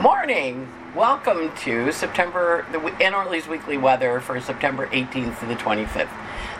[0.00, 0.66] Morning.
[0.96, 6.08] Welcome to September, the NORLES weekly weather for September 18th to the 25th.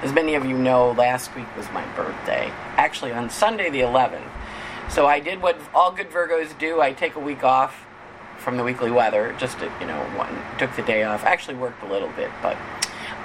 [0.02, 2.53] As many of you know, last week was my birthday.
[2.76, 4.29] Actually, on Sunday the 11th.
[4.90, 6.82] So I did what all good Virgos do.
[6.82, 7.87] I take a week off
[8.37, 11.25] from the weekly weather, just to, you know, one, took the day off.
[11.25, 12.59] Actually worked a little bit, but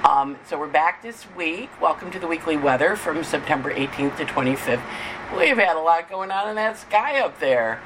[0.06, 1.70] um, so we're back this week.
[1.82, 4.82] Welcome to the weekly weather from September 18th to 25th.
[5.38, 7.82] We've had a lot going on in that sky up there.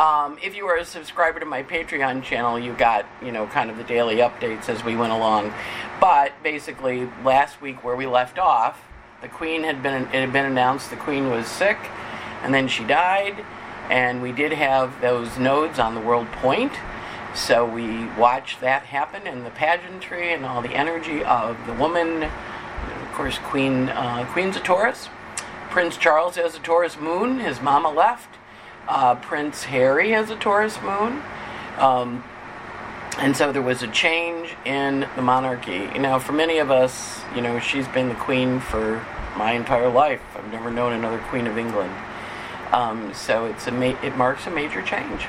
[0.00, 3.68] Um, if you are a subscriber to my Patreon channel, you got you know kind
[3.68, 5.52] of the daily updates as we went along.
[6.00, 8.82] But basically, last week where we left off,
[9.20, 11.76] the Queen had been it had been announced the Queen was sick,
[12.42, 13.44] and then she died,
[13.90, 16.72] and we did have those nodes on the World Point.
[17.34, 22.22] So we watched that happen and the pageantry and all the energy of the woman.
[22.22, 25.10] Of course, Queen uh, Queen's a Taurus.
[25.68, 27.40] Prince Charles has a Taurus moon.
[27.40, 28.39] His mama left.
[28.88, 31.22] Uh, Prince Harry has a Taurus moon.
[31.78, 32.24] Um,
[33.18, 35.90] and so there was a change in the monarchy.
[35.92, 39.04] You know, for many of us, you know, she's been the queen for
[39.36, 40.22] my entire life.
[40.36, 41.92] I've never known another queen of England.
[42.72, 45.26] Um, so it's a ma- it marks a major change.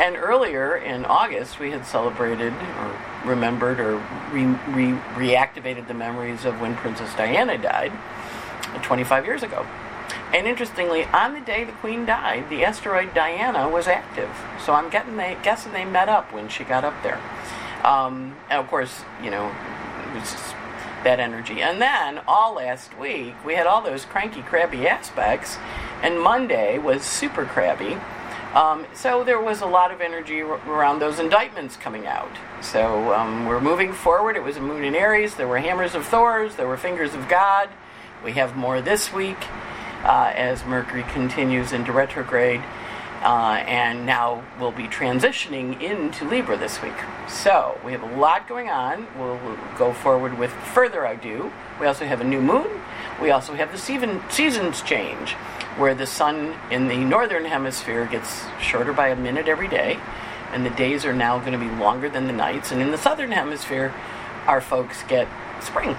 [0.00, 3.96] And earlier in August, we had celebrated or remembered or
[4.32, 7.92] re- re- reactivated the memories of when Princess Diana died
[8.82, 9.66] 25 years ago.
[10.32, 14.30] And interestingly, on the day the Queen died, the asteroid Diana was active.
[14.64, 17.20] So I'm they, guessing they met up when she got up there.
[17.84, 20.34] Um, and of course, you know, it was
[21.02, 21.62] that energy.
[21.62, 25.56] And then all last week, we had all those cranky, crabby aspects,
[26.02, 27.96] and Monday was super crabby.
[28.54, 32.30] Um, so there was a lot of energy r- around those indictments coming out.
[32.60, 34.36] So um, we're moving forward.
[34.36, 35.36] It was a moon in Aries.
[35.36, 36.56] There were hammers of Thor's.
[36.56, 37.68] There were fingers of God.
[38.24, 39.38] We have more this week
[40.04, 42.62] uh, as Mercury continues into retrograde.
[43.22, 46.94] Uh, and now we'll be transitioning into Libra this week.
[47.28, 49.06] So we have a lot going on.
[49.18, 51.52] We'll, we'll go forward with further ado.
[51.78, 52.66] We also have a new moon.
[53.20, 55.32] We also have the season, seasons change
[55.76, 59.98] where the sun in the northern hemisphere gets shorter by a minute every day,
[60.52, 62.72] and the days are now going to be longer than the nights.
[62.72, 63.94] And in the southern hemisphere,
[64.46, 65.28] our folks get
[65.60, 65.94] spring.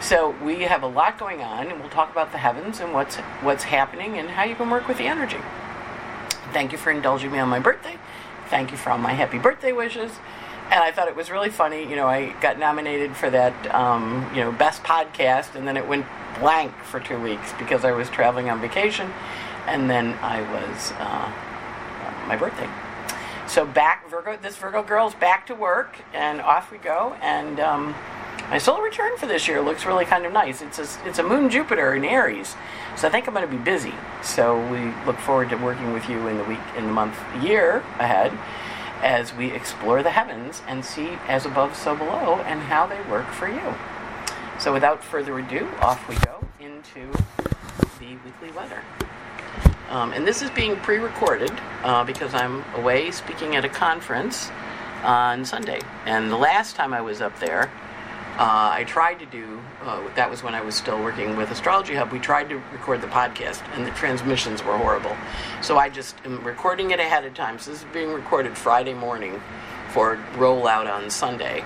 [0.00, 3.16] So we have a lot going on, and we'll talk about the heavens and what's
[3.42, 5.38] what's happening and how you can work with the energy.
[6.52, 7.96] Thank you for indulging me on my birthday.
[8.48, 10.12] Thank you for all my happy birthday wishes.
[10.70, 11.82] And I thought it was really funny.
[11.82, 15.86] You know, I got nominated for that, um, you know, best podcast, and then it
[15.86, 16.06] went
[16.38, 19.10] blank for two weeks because I was traveling on vacation,
[19.66, 22.68] and then I was uh, my birthday.
[23.48, 27.16] So back Virgo, this Virgo girl's back to work, and off we go.
[27.22, 27.94] And um,
[28.50, 30.62] my solar return for this year looks really kind of nice.
[30.62, 32.54] It's a it's a Moon Jupiter in Aries,
[32.96, 33.94] so I think I'm going to be busy.
[34.22, 37.78] So we look forward to working with you in the week, in the month, year
[37.98, 38.32] ahead,
[39.02, 43.30] as we explore the heavens and see as above, so below, and how they work
[43.32, 43.74] for you.
[44.58, 47.12] So without further ado, off we go into
[48.00, 48.82] the weekly weather.
[49.90, 54.50] Um, and this is being pre recorded uh, because I'm away speaking at a conference
[55.02, 55.80] on Sunday.
[56.06, 57.70] And the last time I was up there,
[58.38, 61.96] uh, I tried to do, uh, that was when I was still working with Astrology
[61.96, 65.16] Hub, we tried to record the podcast, and the transmissions were horrible.
[65.60, 67.58] So I just am recording it ahead of time.
[67.58, 69.42] So this is being recorded Friday morning
[69.90, 71.64] for rollout on Sunday.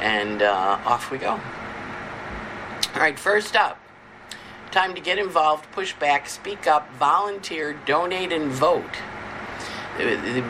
[0.00, 1.30] And uh, off we go.
[1.30, 3.80] All right, first up.
[4.72, 8.84] Time to get involved, push back, speak up, volunteer, donate, and vote.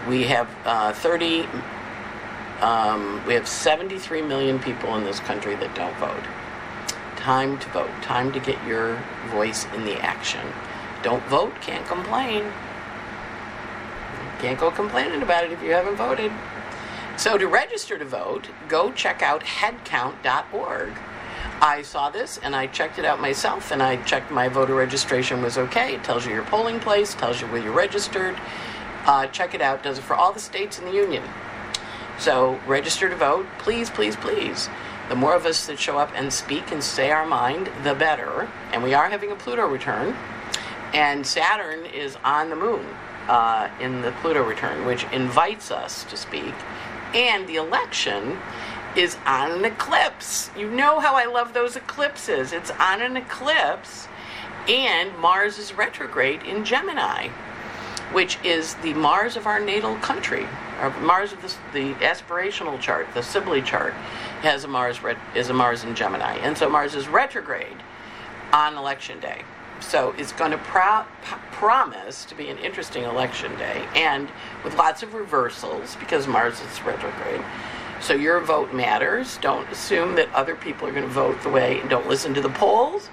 [0.09, 1.47] We have uh, 30,
[2.61, 6.25] um, we have 73 million people in this country that don't vote.
[7.17, 7.91] Time to vote.
[8.03, 10.47] Time to get your voice in the action.
[11.03, 12.45] Don't vote, can't complain.
[14.41, 16.33] Can't go complaining about it if you haven't voted.
[17.17, 20.93] So to register to vote, go check out headcount.org.
[21.63, 25.43] I saw this and I checked it out myself and I checked my voter registration
[25.43, 25.95] was okay.
[25.95, 28.37] It tells you your polling place, tells you where you're registered.
[29.05, 31.23] Uh, check it out, does it for all the states in the union.
[32.21, 34.69] So register to vote, please, please, please.
[35.09, 38.47] The more of us that show up and speak and say our mind, the better.
[38.73, 40.15] And we are having a Pluto return.
[40.93, 42.85] And Saturn is on the moon
[43.27, 46.55] uh, in the Pluto return, which invites us to speak.
[47.15, 48.39] And the election
[48.95, 50.51] is on an eclipse.
[50.57, 52.53] You know how I love those eclipses.
[52.53, 54.09] It's on an eclipse,
[54.69, 57.29] and Mars is retrograde in Gemini,
[58.13, 60.47] which is the Mars of our natal country.
[60.81, 63.93] Our Mars of the, the aspirational chart, the Sibley chart,
[64.43, 64.99] has a Mars
[65.35, 67.77] is a Mars in Gemini, and so Mars is retrograde
[68.53, 69.43] on election day.
[69.81, 71.05] so it's going to pro-
[71.53, 74.29] promise to be an interesting election day and
[74.65, 77.43] with lots of reversals because Mars is retrograde.
[78.01, 79.39] So your vote matters.
[79.39, 82.49] Don't assume that other people are going to vote the way, don't listen to the
[82.49, 83.09] polls.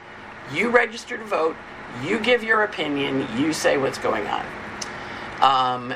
[0.54, 1.56] You register to vote,
[2.04, 4.46] you give your opinion, you say what's going on.
[5.42, 5.94] Um,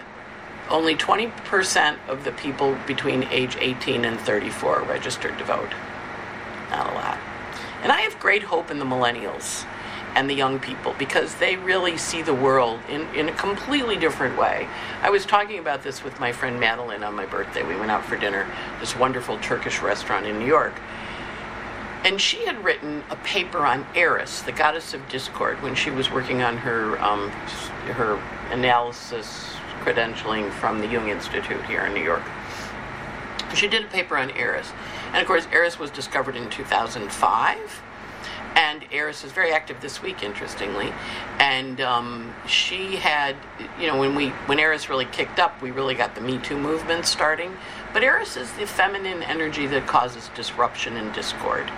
[0.70, 5.72] only 20% of the people between age 18 and 34 registered to vote.
[6.70, 7.18] Not a lot.
[7.84, 9.66] And I have great hope in the millennials
[10.16, 14.38] and the young people because they really see the world in, in a completely different
[14.38, 14.68] way.
[15.02, 17.64] I was talking about this with my friend Madeline on my birthday.
[17.64, 18.48] We went out for dinner,
[18.80, 20.74] this wonderful Turkish restaurant in New York.
[22.04, 26.10] And she had written a paper on Eris, the goddess of discord, when she was
[26.10, 27.30] working on her um,
[27.94, 28.16] her
[28.52, 32.24] analysis credentialing from the Jung Institute here in New York.
[33.54, 34.72] She did a paper on Eris.
[35.08, 37.82] And of course, Eris was discovered in 2005
[38.56, 40.94] and Eris is very active this week, interestingly.
[41.40, 43.36] And um, she had,
[43.80, 46.58] you know, when we when Eris really kicked up, we really got the Me Too
[46.58, 47.56] movement starting.
[47.94, 51.72] But Eris is the feminine energy that causes disruption and discord.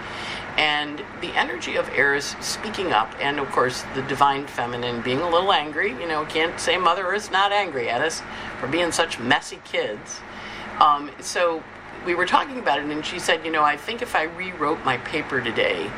[0.58, 5.30] And the energy of Eris speaking up, and of course the divine feminine being a
[5.30, 5.92] little angry.
[5.92, 8.22] You know, can't say Mother Earth's not angry at us
[8.60, 10.20] for being such messy kids.
[10.80, 11.64] Um, so
[12.06, 14.84] we were talking about it, and she said, you know, I think if I rewrote
[14.86, 15.90] my paper today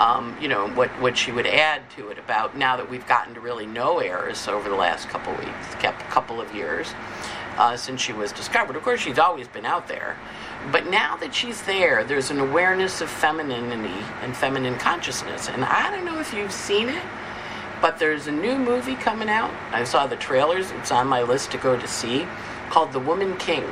[0.00, 3.34] um, you know, what, what she would add to it about now that we've gotten
[3.34, 6.94] to really know Eris over the last couple weeks, kept a couple of years
[7.60, 8.74] uh, since she was discovered.
[8.74, 10.16] Of course, she's always been out there.
[10.72, 15.50] But now that she's there, there's an awareness of femininity and feminine consciousness.
[15.50, 17.02] And I don't know if you've seen it,
[17.82, 19.52] but there's a new movie coming out.
[19.72, 22.26] I saw the trailers, it's on my list to go to see,
[22.70, 23.64] called The Woman King.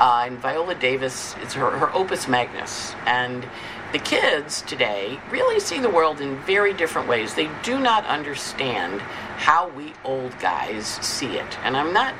[0.00, 2.92] Uh, and Viola Davis, it's her, her opus magnus.
[3.06, 3.46] And
[3.92, 7.34] the kids today really see the world in very different ways.
[7.34, 11.58] They do not understand how we old guys see it.
[11.64, 12.14] And I'm not,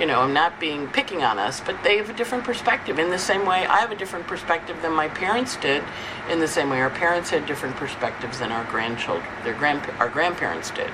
[0.00, 2.98] you know, I'm not being picking on us, but they have a different perspective.
[2.98, 5.84] In the same way, I have a different perspective than my parents did.
[6.30, 10.08] In the same way, our parents had different perspectives than our grandchildren, their grand, our
[10.08, 10.90] grandparents did.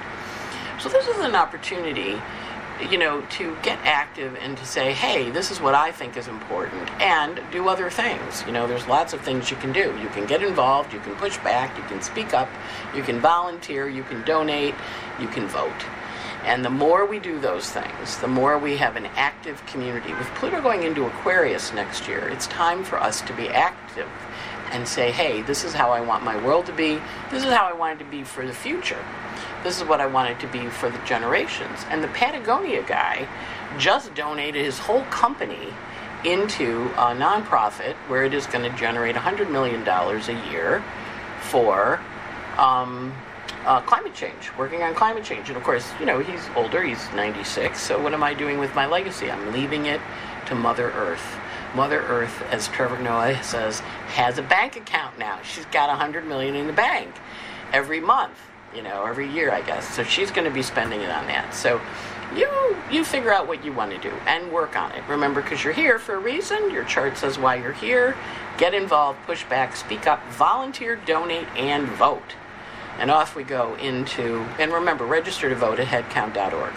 [0.81, 2.21] So this is an opportunity
[2.91, 6.29] you know, to get active and to say, hey, this is what I think is
[6.29, 8.45] important, and do other things.
[8.47, 9.97] You know, there's lots of things you can do.
[9.99, 12.49] You can get involved, you can push back, you can speak up,
[12.95, 14.75] you can volunteer, you can donate,
[15.19, 15.87] you can vote.
[16.47, 20.15] And the more we do those things, the more we have an active community.
[20.15, 24.09] With Pluto going into Aquarius next year, it's time for us to be active
[24.71, 27.01] and say, hey, this is how I want my world to be,
[27.33, 29.05] this is how I want it to be for the future.
[29.65, 31.81] This is what I want it to be for the generations.
[31.91, 33.27] And the Patagonia guy
[33.77, 35.75] just donated his whole company
[36.25, 40.85] into a nonprofit where it is going to generate $100 million a year
[41.41, 42.01] for
[42.57, 43.13] um,
[43.67, 45.49] uh, climate change, working on climate change.
[45.49, 48.75] And of course, you know, he's older, he's 96, so what am I doing with
[48.75, 49.31] my legacy?
[49.31, 50.01] I'm leaving it
[50.47, 51.37] to Mother Earth.
[51.75, 53.81] Mother Earth, as Trevor Noah says,
[54.15, 55.41] has a bank account now.
[55.43, 57.15] She's got 100 million in the bank
[57.73, 58.39] every month
[58.77, 59.89] you know, every year, I guess.
[59.95, 61.55] So she's going to be spending it on that.
[61.55, 61.81] So
[62.37, 65.03] you you figure out what you want to do and work on it.
[65.09, 66.71] Remember, because you're here for a reason.
[66.71, 68.17] Your chart says why you're here.
[68.59, 72.35] Get involved, push back, speak up, volunteer, donate, and vote.
[72.99, 76.73] And off we go into, and remember, register to vote at headcount.org.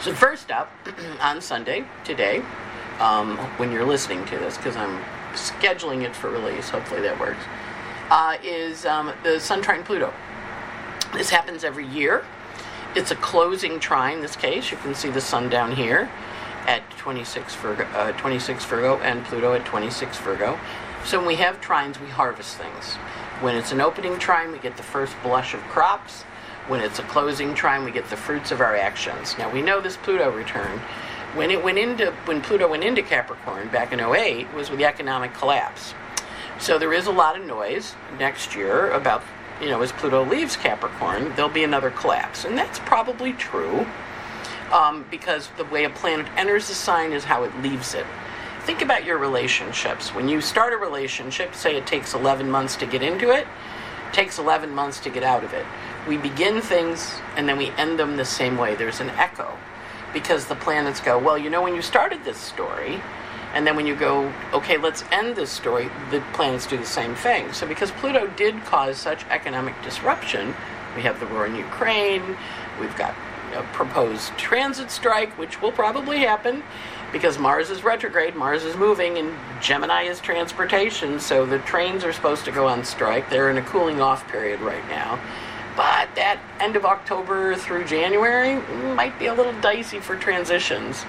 [0.00, 0.70] So, first up,
[1.20, 2.42] on Sunday, today,
[3.00, 7.42] um, when you're listening to this, because I'm scheduling it for release, hopefully that works,
[8.10, 10.12] uh, is um, the Sun Trine Pluto.
[11.14, 12.24] This happens every year.
[12.94, 14.70] It's a closing trine this case.
[14.70, 16.10] You can see the sun down here
[16.66, 20.58] at 26 Virgo, uh, 26 Virgo and Pluto at 26 Virgo.
[21.04, 22.96] So when we have trines, we harvest things.
[23.40, 26.22] When it's an opening trine, we get the first blush of crops.
[26.68, 29.36] When it's a closing trine, we get the fruits of our actions.
[29.38, 30.78] Now we know this Pluto return.
[31.34, 34.84] When it went into when Pluto went into Capricorn back in 08 was with the
[34.84, 35.94] economic collapse.
[36.58, 39.22] So there is a lot of noise next year about
[39.60, 42.44] you know, as Pluto leaves Capricorn, there'll be another collapse.
[42.44, 43.86] And that's probably true
[44.72, 48.06] um, because the way a planet enters the sign is how it leaves it.
[48.64, 50.14] Think about your relationships.
[50.14, 53.46] When you start a relationship, say it takes 11 months to get into it,
[54.08, 55.66] it takes 11 months to get out of it.
[56.08, 58.74] We begin things and then we end them the same way.
[58.74, 59.58] There's an echo
[60.14, 63.02] because the planets go, well, you know, when you started this story,
[63.52, 67.14] and then when you go, okay, let's end this story, the planets do the same
[67.14, 67.52] thing.
[67.52, 70.54] So because Pluto did cause such economic disruption,
[70.96, 72.34] we have the war in Ukraine,
[72.80, 73.14] we've got
[73.54, 76.62] a proposed transit strike, which will probably happen
[77.14, 82.12] because Mars is retrograde, Mars is moving, and Gemini is transportation, so the trains are
[82.12, 83.30] supposed to go on strike.
[83.30, 85.20] They're in a cooling off period right now.
[85.76, 88.56] But that end of October through January
[88.96, 91.04] might be a little dicey for transitions.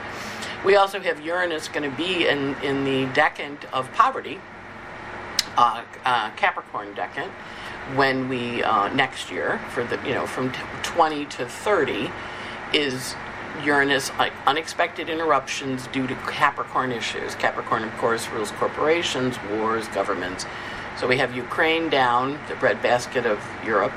[0.64, 4.40] We also have Uranus going to be in, in the decan of poverty,
[5.58, 7.30] uh, uh, Capricorn decan,
[7.96, 12.12] when we uh, next year for the you know from t- 20 to 30
[12.74, 13.16] is
[13.64, 14.12] Uranus
[14.46, 17.36] unexpected interruptions due to Capricorn issues.
[17.36, 20.46] Capricorn, of course, rules corporations, wars, governments.
[21.00, 23.94] So we have Ukraine down, the breadbasket of Europe,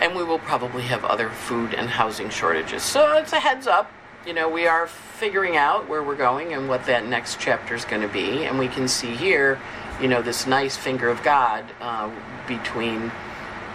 [0.00, 2.82] and we will probably have other food and housing shortages.
[2.82, 3.90] So it's a heads up.
[4.26, 7.84] You know, we are figuring out where we're going and what that next chapter is
[7.84, 9.58] going to be, and we can see here,
[10.00, 12.10] you know, this nice finger of God uh,
[12.46, 13.10] between,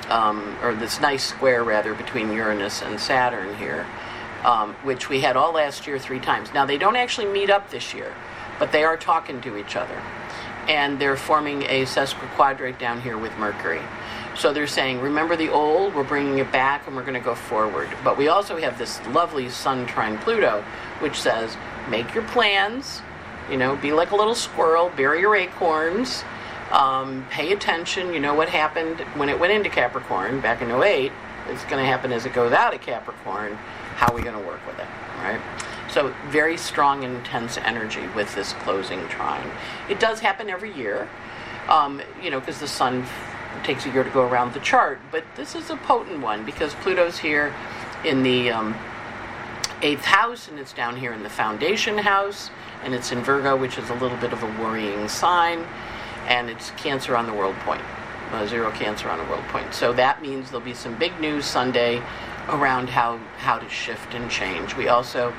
[0.10, 3.86] um, or this nice square rather between Uranus and Saturn here
[4.44, 6.54] um, which we had all last year three times.
[6.54, 8.14] Now, they don't actually meet up this year,
[8.60, 10.02] but they are talking to each other.
[10.68, 13.82] And they're forming a sesquiquadrate down here with Mercury.
[14.36, 17.36] So they're saying, remember the old, we're bringing it back, and we're going to go
[17.36, 17.90] forward.
[18.04, 20.64] But we also have this lovely Sun trine Pluto,
[21.00, 21.56] which says,
[21.90, 23.02] make your plans,
[23.50, 26.24] you know, be like a little squirrel, bury your acorns,
[26.72, 28.14] um, pay attention.
[28.14, 31.12] You know what happened when it went into Capricorn back in 08.
[31.50, 33.58] It's going to happen as it goes out of Capricorn
[33.96, 35.42] how are we going to work with it, right?
[35.90, 39.50] So very strong intense energy with this closing trine.
[39.90, 41.08] It does happen every year,
[41.68, 43.06] um, you know, because the sun
[43.64, 45.00] takes a year to go around the chart.
[45.12, 47.54] But this is a potent one because Pluto's here
[48.04, 48.76] in the um,
[49.82, 52.50] eighth house, and it's down here in the foundation house,
[52.84, 55.66] and it's in Virgo, which is a little bit of a worrying sign,
[56.28, 57.82] and it's Cancer on the world point.
[58.32, 59.72] Uh, zero Cancer on a world point.
[59.76, 62.02] So that means there'll be some big news Sunday
[62.50, 64.76] around how, how to shift and change.
[64.76, 65.34] We also,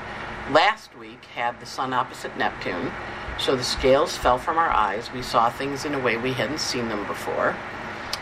[0.51, 2.91] last week, had the sun opposite Neptune,
[3.39, 5.11] so the scales fell from our eyes.
[5.11, 7.55] We saw things in a way we hadn't seen them before,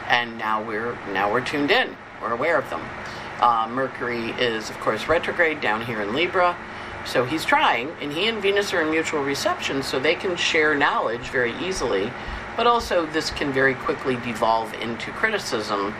[0.08, 1.96] and now we're now we're tuned in.
[2.22, 2.82] We're aware of them.
[3.40, 6.56] Uh, Mercury is, of course, retrograde down here in Libra,
[7.06, 10.76] so he's trying, and he and Venus are in mutual reception, so they can share
[10.76, 12.12] knowledge very easily.
[12.56, 15.94] But also, this can very quickly devolve into criticism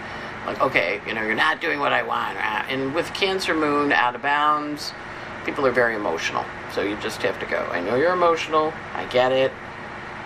[0.46, 2.38] like, okay, you know, you're not doing what I want.
[2.38, 4.94] And with Cancer Moon out of bounds,
[5.46, 6.44] people are very emotional.
[6.74, 7.60] So you just have to go.
[7.72, 8.74] I know you're emotional.
[8.94, 9.52] I get it.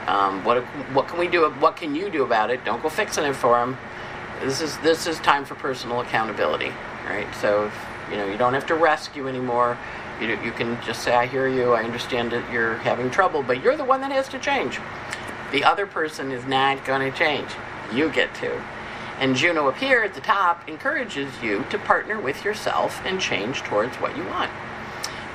[0.08, 1.50] Um, what what can we do?
[1.50, 2.64] What can you do about it?
[2.64, 3.78] Don't go fixing it for them.
[4.42, 6.72] This is this is time for personal accountability,
[7.06, 7.28] right?
[7.42, 7.74] So if,
[8.10, 9.78] you know you don't have to rescue anymore.
[10.22, 11.74] You you can just say, I hear you.
[11.74, 14.80] I understand that you're having trouble, but you're the one that has to change.
[15.52, 17.50] The other person is not going to change.
[17.94, 18.62] You get to.
[19.20, 23.64] And Juno up here at the top encourages you to partner with yourself and change
[23.64, 24.52] towards what you want.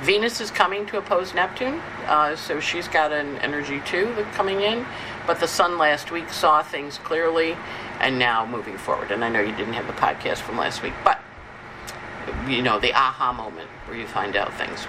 [0.02, 4.84] Venus is coming to oppose Neptune, uh, so she's got an energy too coming in.
[5.26, 7.56] But the Sun last week saw things clearly,
[8.00, 9.12] and now moving forward.
[9.12, 11.20] And I know you didn't have the podcast from last week, but
[12.48, 14.86] you know the aha moment where you find out things.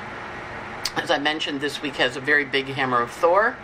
[0.95, 3.55] As I mentioned, this week has a very big hammer of Thor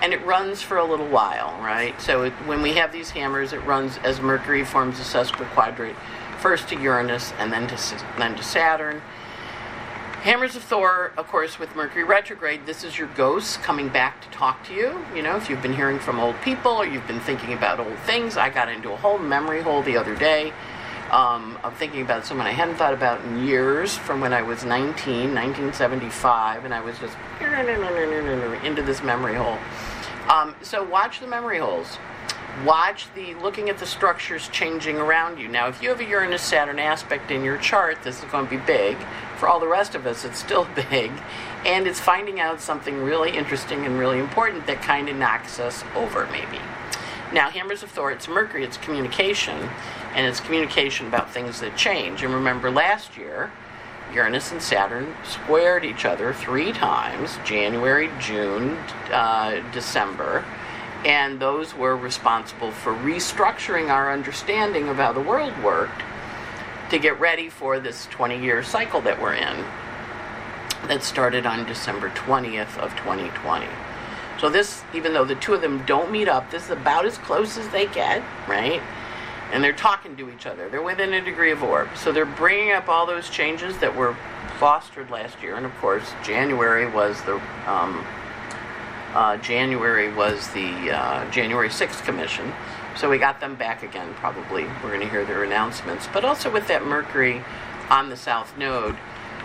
[0.00, 1.98] and it runs for a little while, right?
[2.00, 5.96] So it, when we have these hammers, it runs as Mercury forms a sesquiquadrate,
[6.38, 9.00] first to Uranus and then to then to Saturn.
[10.24, 14.28] Hammers of Thor, of course, with Mercury retrograde, this is your ghosts coming back to
[14.30, 15.04] talk to you.
[15.14, 17.98] You know, if you've been hearing from old people or you've been thinking about old
[18.06, 20.54] things, I got into a whole memory hole the other day.
[21.14, 24.64] Um, I'm thinking about someone I hadn't thought about in years from when I was
[24.64, 27.16] 19, 1975, and I was just
[28.66, 29.56] into this memory hole.
[30.28, 31.98] Um, so watch the memory holes.
[32.64, 35.46] Watch the looking at the structures changing around you.
[35.46, 38.50] Now, if you have a Uranus Saturn aspect in your chart, this is going to
[38.50, 38.96] be big.
[39.36, 41.12] For all the rest of us, it's still big.
[41.64, 45.84] And it's finding out something really interesting and really important that kind of knocks us
[45.94, 46.58] over, maybe.
[47.32, 49.70] Now, Hammers of Thor, it's Mercury, it's communication,
[50.14, 52.22] and it's communication about things that change.
[52.22, 53.50] And remember last year,
[54.12, 58.76] Uranus and Saturn squared each other three times January, June,
[59.10, 60.44] uh, December.
[61.04, 66.02] And those were responsible for restructuring our understanding of how the world worked
[66.90, 69.64] to get ready for this 20 year cycle that we're in
[70.86, 73.66] that started on December 20th of 2020.
[74.40, 77.18] So this, even though the two of them don't meet up, this is about as
[77.18, 78.82] close as they get, right?
[79.54, 80.68] and they're talking to each other.
[80.68, 81.88] They're within a degree of orb.
[81.96, 84.16] So they're bringing up all those changes that were
[84.58, 85.54] fostered last year.
[85.54, 87.36] And of course, January was the
[87.66, 88.04] um,
[89.12, 92.52] uh, January was the uh, January 6th commission.
[92.96, 94.64] So we got them back again, probably.
[94.64, 96.08] We're going to hear their announcements.
[96.12, 97.44] But also with that Mercury
[97.90, 98.96] on the South Node,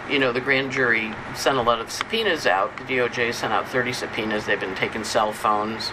[0.10, 2.76] you know, the grand jury sent a lot of subpoenas out.
[2.78, 4.46] The DOJ sent out 30 subpoenas.
[4.46, 5.92] They've been taking cell phones.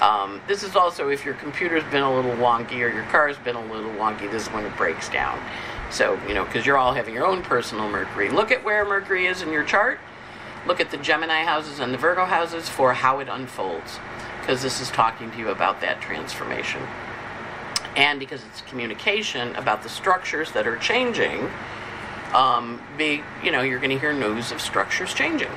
[0.00, 3.54] Um, this is also if your computer's been a little wonky or your car's been
[3.54, 5.38] a little wonky, this is when it breaks down.
[5.90, 8.30] So, you know, because you're all having your own personal Mercury.
[8.30, 10.00] Look at where Mercury is in your chart.
[10.66, 13.98] Look at the Gemini houses and the Virgo houses for how it unfolds.
[14.40, 16.82] Because this is talking to you about that transformation.
[17.94, 21.50] And because it's communication about the structures that are changing,
[22.34, 25.50] um, be, you know, you're going to hear news of structures changing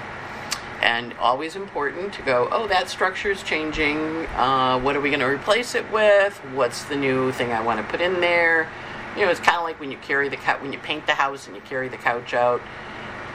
[0.81, 3.97] and always important to go, oh, that structure is changing.
[4.35, 6.35] Uh, what are we going to replace it with?
[6.53, 8.69] What's the new thing I want to put in there?
[9.15, 11.15] You know, it's kind of like when you carry the couch, when you paint the
[11.15, 12.61] house and you carry the couch out,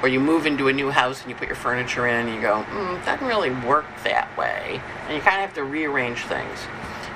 [0.02, 2.40] or you move into a new house and you put your furniture in, and you
[2.40, 6.59] go, mm, doesn't really work that way, and you kind of have to rearrange things.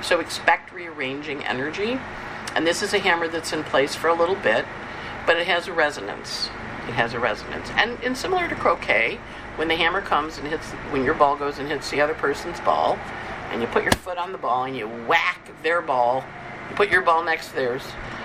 [0.02, 2.00] So expect rearranging energy,
[2.54, 4.64] and this is a hammer that's in place for a little bit,
[5.26, 6.48] but it has a resonance.
[6.88, 9.18] It has a resonance, and, and similar to croquet,
[9.56, 12.60] when the hammer comes and hits, when your ball goes and hits the other person's
[12.60, 12.98] ball,
[13.50, 16.24] and you put your foot on the ball and you whack their ball,
[16.68, 17.82] you put your ball next to theirs,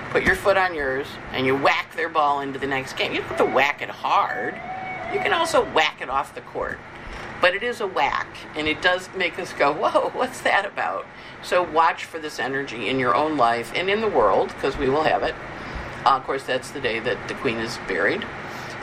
[0.09, 3.13] put your foot on yours, and you whack their ball into the next game.
[3.13, 4.55] You don't have to whack it hard.
[5.13, 6.79] You can also whack it off the court.
[7.41, 11.05] But it is a whack, and it does make us go, whoa, what's that about?
[11.43, 14.89] So watch for this energy in your own life and in the world, because we
[14.89, 15.35] will have it.
[16.05, 18.25] Uh, of course, that's the day that the Queen is buried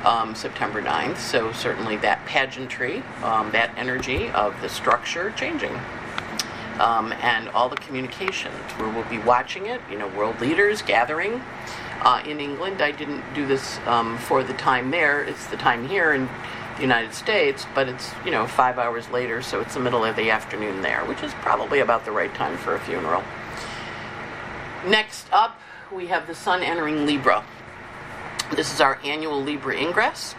[0.05, 1.19] um, September 9th.
[1.19, 5.79] So certainly that pageantry, um, that energy of the structure changing.
[6.79, 11.43] Um, and all the communications where we'll be watching it, you know, world leaders gathering.
[12.03, 15.25] Uh, in England, I didn't do this um, for the time there.
[15.25, 16.29] It's the time here in
[16.77, 20.17] the United States, but it's, you know, five hours later, so it's the middle of
[20.17, 23.25] the afternoon there, which is probably about the right time for a funeral.
[24.87, 25.59] Next up,
[25.93, 27.45] we have the sun entering Libra.
[28.55, 30.35] This is our annual Libra ingress.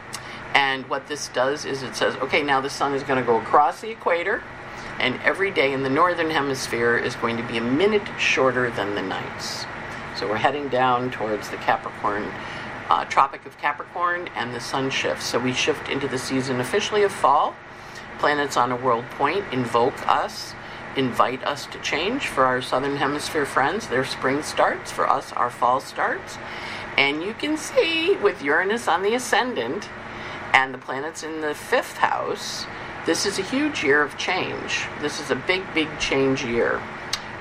[0.53, 3.39] And what this does is it says, okay, now the sun is going to go
[3.39, 4.43] across the equator,
[4.99, 8.95] and every day in the northern hemisphere is going to be a minute shorter than
[8.95, 9.65] the nights.
[10.17, 12.31] So we're heading down towards the Capricorn,
[12.89, 15.25] uh, Tropic of Capricorn, and the sun shifts.
[15.25, 17.55] So we shift into the season officially of fall.
[18.17, 20.53] Planets on a world point invoke us,
[20.97, 22.27] invite us to change.
[22.27, 24.91] For our southern hemisphere friends, their spring starts.
[24.91, 26.37] For us, our fall starts.
[26.97, 29.89] And you can see with Uranus on the ascendant
[30.53, 32.65] and the planets in the fifth house,
[33.05, 34.87] this is a huge year of change.
[34.99, 36.81] This is a big, big change year.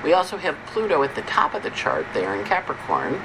[0.03, 3.19] We also have Pluto at the top of the chart there in Capricorn.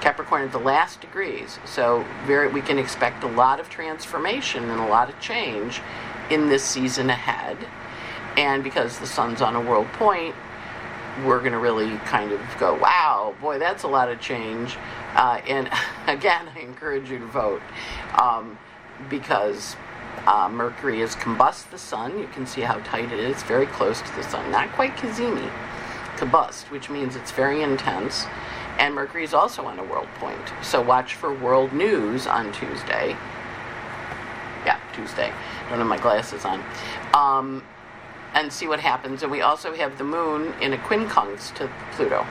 [0.00, 1.58] Capricorn at the last degrees.
[1.64, 5.80] So very, we can expect a lot of transformation and a lot of change
[6.28, 7.56] in this season ahead.
[8.36, 10.34] And because the sun's on a world point,
[11.24, 14.76] we're going to really kind of go, wow, boy, that's a lot of change.
[15.14, 15.70] Uh, and
[16.06, 17.62] again, I encourage you to vote
[18.20, 18.58] um,
[19.10, 19.76] because
[20.26, 22.18] uh, Mercury has combust the sun.
[22.18, 24.50] You can see how tight it is, very close to the sun.
[24.50, 25.50] Not quite Cazimi,
[26.16, 28.26] combust, which means it's very intense.
[28.78, 30.52] And Mercury is also on a world point.
[30.62, 33.16] So watch for world news on Tuesday.
[34.64, 35.32] Yeah, Tuesday.
[35.68, 36.62] Don't have my glasses on.
[37.12, 37.62] Um,
[38.34, 39.22] and see what happens.
[39.22, 42.26] And we also have the moon in a quincunx to Pluto.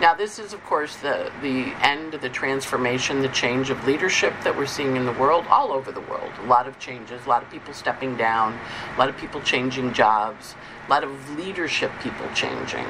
[0.00, 4.34] Now, this is, of course, the, the end of the transformation, the change of leadership
[4.42, 6.32] that we're seeing in the world, all over the world.
[6.40, 8.58] A lot of changes, a lot of people stepping down,
[8.96, 12.86] a lot of people changing jobs, a lot of leadership people changing.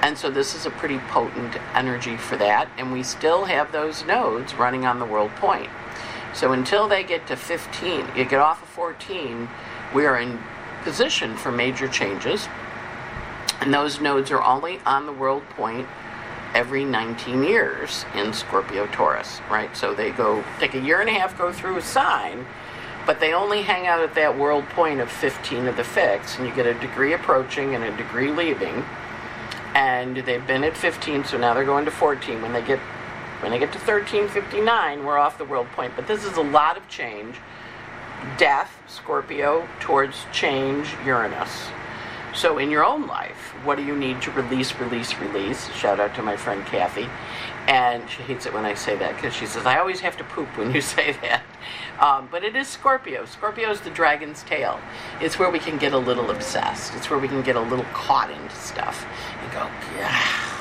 [0.00, 2.68] And so, this is a pretty potent energy for that.
[2.76, 5.70] And we still have those nodes running on the world point.
[6.34, 9.48] So, until they get to 15, you get off of 14,
[9.94, 10.40] we are in
[10.82, 12.48] position for major changes.
[13.60, 15.86] And those nodes are only on the world point
[16.54, 19.74] every 19 years in Scorpio Taurus, right?
[19.76, 22.46] So they go, take a year and a half, go through a sign,
[23.06, 26.46] but they only hang out at that world point of 15 of the fix, and
[26.46, 28.84] you get a degree approaching and a degree leaving.
[29.74, 32.42] And they've been at 15, so now they're going to 14.
[32.42, 32.78] When they get
[33.40, 35.94] when they get to 1359, we're off the world point.
[35.96, 37.34] But this is a lot of change.
[38.38, 41.68] Death, Scorpio, towards change, Uranus.
[42.34, 45.68] So, in your own life, what do you need to release, release, release?
[45.74, 47.08] Shout out to my friend Kathy.
[47.66, 50.24] And she hates it when I say that because she says, I always have to
[50.24, 51.42] poop when you say that.
[52.00, 53.26] Um, but it is Scorpio.
[53.26, 54.80] Scorpio is the dragon's tail.
[55.20, 57.86] It's where we can get a little obsessed, it's where we can get a little
[57.92, 59.06] caught into stuff
[59.40, 60.52] and go, yeah.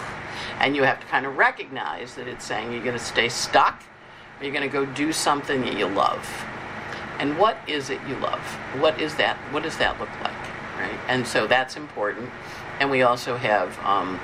[0.59, 3.81] And you have to kind of recognize that it's saying you're going to stay stuck
[4.39, 6.27] or you're going to go do something that you love.
[7.21, 8.41] And what is it you love?
[8.81, 9.37] What is that?
[9.53, 10.33] What does that look like?
[10.81, 10.99] right?
[11.07, 12.29] And so that's important.
[12.79, 14.19] And we also have um,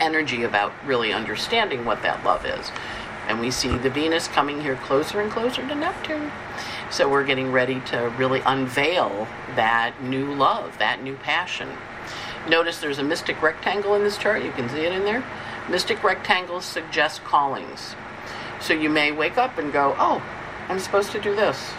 [0.00, 2.70] energy about really understanding what that love is.
[3.28, 6.30] And we see the Venus coming here closer and closer to Neptune.
[6.90, 11.68] So we're getting ready to really unveil that new love, that new passion.
[12.48, 14.44] Notice there's a mystic rectangle in this chart.
[14.44, 15.24] You can see it in there.
[15.68, 17.96] Mystic rectangles suggest callings.
[18.60, 20.22] So you may wake up and go, Oh,
[20.68, 21.72] I'm supposed to do this.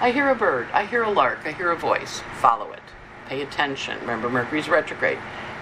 [0.00, 2.22] I hear a bird, I hear a lark, I hear a voice.
[2.40, 2.80] Follow it.
[3.26, 4.00] Pay attention.
[4.00, 5.18] Remember, Mercury's retrograde.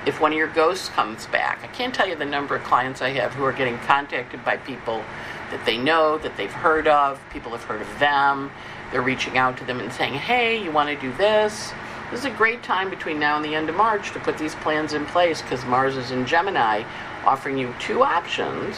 [0.07, 3.03] If one of your ghosts comes back, I can't tell you the number of clients
[3.03, 5.03] I have who are getting contacted by people
[5.51, 8.53] that they know, that they've heard of, people have heard of them.
[8.93, 11.73] They're reaching out to them and saying, Hey, you want to do this?
[12.13, 14.55] This is a great time between now and the end of March to put these
[14.55, 16.85] plans in place because Mars is in Gemini,
[17.27, 18.77] offering you two options.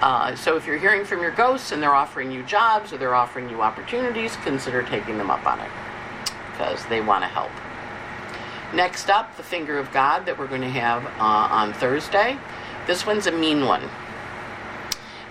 [0.00, 3.14] Uh, so if you're hearing from your ghosts and they're offering you jobs or they're
[3.14, 5.70] offering you opportunities, consider taking them up on it
[6.50, 7.50] because they want to help.
[8.74, 12.36] Next up, the finger of God that we're going to have uh, on Thursday.
[12.86, 13.82] This one's a mean one.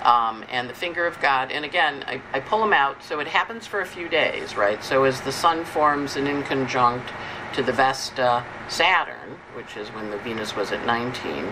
[0.01, 3.27] Um, and the finger of God, and again, I, I pull them out, so it
[3.27, 4.83] happens for a few days, right?
[4.83, 7.11] So as the sun forms an inconjunct
[7.53, 11.51] to the Vesta Saturn, which is when the Venus was at 19,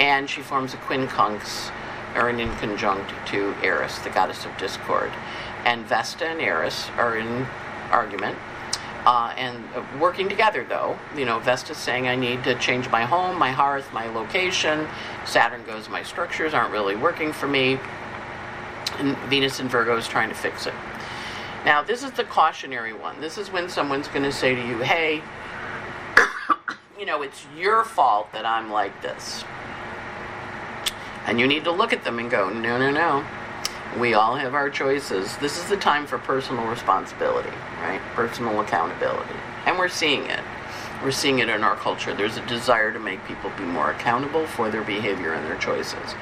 [0.00, 1.70] and she forms a quincunx,
[2.16, 5.10] or in conjunct to Eris, the goddess of discord.
[5.64, 7.46] And Vesta and Eris are in
[7.90, 8.36] argument,
[9.04, 10.98] uh, and uh, working together though.
[11.16, 14.88] You know vesta's saying i need to change my home my hearth my location.
[15.24, 17.78] Saturn goes my structures aren't really working for me.
[18.98, 20.74] And venus and virgo is trying to fix it.
[21.64, 23.20] Now this is the cautionary one.
[23.20, 25.22] This is when someone's going to say to you hey
[26.98, 29.44] you know it's your fault that i'm like this
[31.26, 33.24] and you need to look at them and go no no no
[33.98, 35.36] we all have our choices.
[35.36, 37.50] This is the time for personal responsibility,
[37.82, 38.00] right?
[38.14, 39.34] Personal accountability.
[39.66, 40.40] And we're seeing it.
[41.02, 42.14] We're seeing it in our culture.
[42.14, 46.14] There's a desire to make people be more accountable for their behavior and their choices.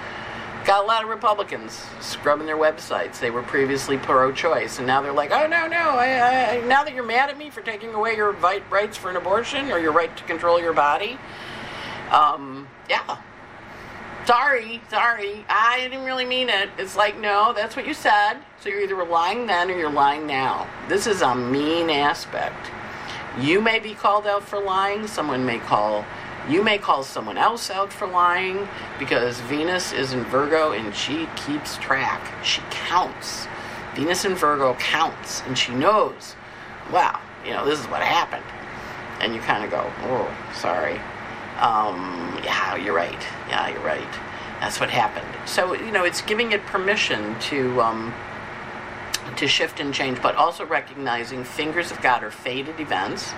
[0.65, 3.21] Got a lot of Republicans scrubbing their websites.
[3.21, 6.85] They were previously pro choice, and now they're like, oh, no, no, I, I, now
[6.85, 9.93] that you're mad at me for taking away your rights for an abortion or your
[9.93, 11.19] right to control your body,
[12.11, 13.19] um, yeah,
[14.31, 16.71] sorry, sorry, I didn't really mean it.
[16.79, 18.35] It's like, no, that's what you said.
[18.61, 20.69] So you're either lying then or you're lying now.
[20.89, 22.71] This is a mean aspect.
[23.41, 25.09] You may be called out for lying.
[25.09, 26.05] Someone may call,
[26.49, 28.69] you may call someone else out for lying
[29.01, 32.23] because Venus is in Virgo and she keeps track.
[32.45, 33.49] She counts.
[33.97, 36.37] Venus in Virgo counts and she knows,
[36.93, 38.45] wow, you know, this is what happened.
[39.21, 41.01] And you kind of go, oh, sorry.
[41.61, 43.23] Um, yeah, you're right.
[43.49, 44.13] Yeah, you're right.
[44.61, 45.27] That's what happened.
[45.49, 48.15] So you know, it's giving it permission to um,
[49.37, 53.33] to shift and change, but also recognizing fingers of God are fated events.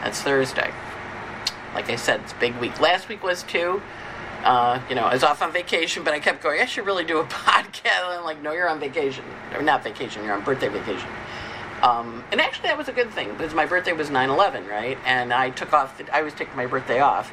[0.00, 0.72] That's Thursday.
[1.74, 2.80] Like I said, it's big week.
[2.80, 3.82] Last week was too.
[4.44, 6.60] Uh, you know, I was off on vacation, but I kept going.
[6.60, 8.04] I should really do a podcast.
[8.04, 10.24] And I'm like, no, you're on vacation, or not vacation.
[10.24, 11.08] You're on birthday vacation.
[11.82, 14.98] Um, and actually, that was a good thing because my birthday was 9 11, right?
[15.04, 17.32] And I took off, the, I was taking my birthday off.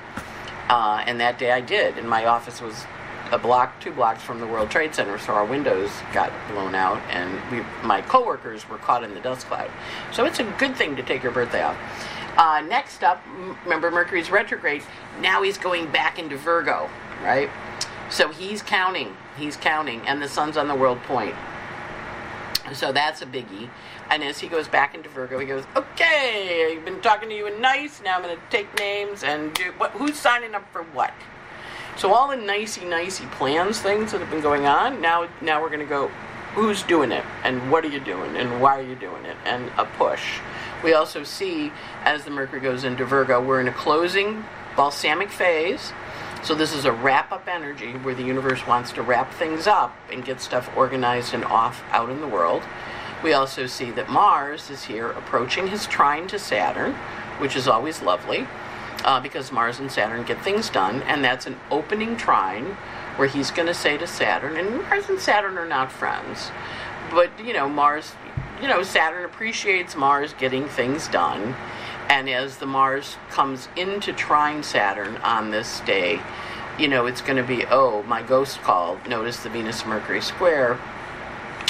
[0.69, 1.97] Uh, and that day I did.
[1.97, 2.85] And my office was
[3.31, 7.01] a block, two blocks from the World Trade Center, so our windows got blown out,
[7.09, 9.69] and we, my coworkers were caught in the dust cloud.
[10.11, 11.77] So it's a good thing to take your birthday off.
[12.37, 13.23] Uh, next up,
[13.63, 14.83] remember Mercury's retrograde.
[15.21, 16.89] Now he's going back into Virgo,
[17.23, 17.49] right?
[18.09, 19.15] So he's counting.
[19.37, 21.35] He's counting, and the sun's on the world point.
[22.73, 23.69] So that's a biggie.
[24.09, 27.47] And as he goes back into Virgo, he goes, "Okay, I've been talking to you
[27.47, 28.01] in nice.
[28.03, 29.91] Now I'm going to take names and do what?
[29.91, 31.13] Who's signing up for what?"
[31.97, 35.01] So all the nicey nicey plans things that have been going on.
[35.01, 36.11] Now, now we're going to go.
[36.53, 39.69] Who's doing it, and what are you doing, and why are you doing it, and
[39.77, 40.39] a push.
[40.85, 41.73] We also see
[42.05, 44.45] as the Mercury goes into Virgo, we're in a closing
[44.77, 45.91] balsamic phase.
[46.43, 49.97] So this is a wrap up energy where the universe wants to wrap things up
[50.09, 52.63] and get stuff organized and off out in the world.
[53.23, 56.93] We also see that Mars is here approaching his trine to Saturn,
[57.39, 58.47] which is always lovely
[59.03, 62.77] uh, because Mars and Saturn get things done, and that's an opening trine
[63.15, 66.51] where he's going to say to Saturn, and Mars and Saturn are not friends,
[67.11, 68.13] but you know, Mars,
[68.61, 71.55] you know, Saturn appreciates Mars getting things done,
[72.09, 76.19] and as the Mars comes into trine Saturn on this day,
[76.77, 78.99] you know, it's going to be, oh, my ghost called.
[79.07, 80.77] Notice the Venus Mercury square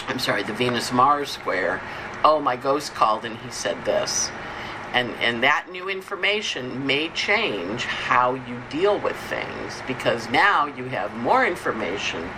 [0.08, 1.82] I'm sorry, the Venus Mars square.
[2.24, 4.30] Oh, my ghost called and he said this.
[4.94, 10.86] And, and that new information may change how you deal with things because now you
[10.86, 12.30] have more information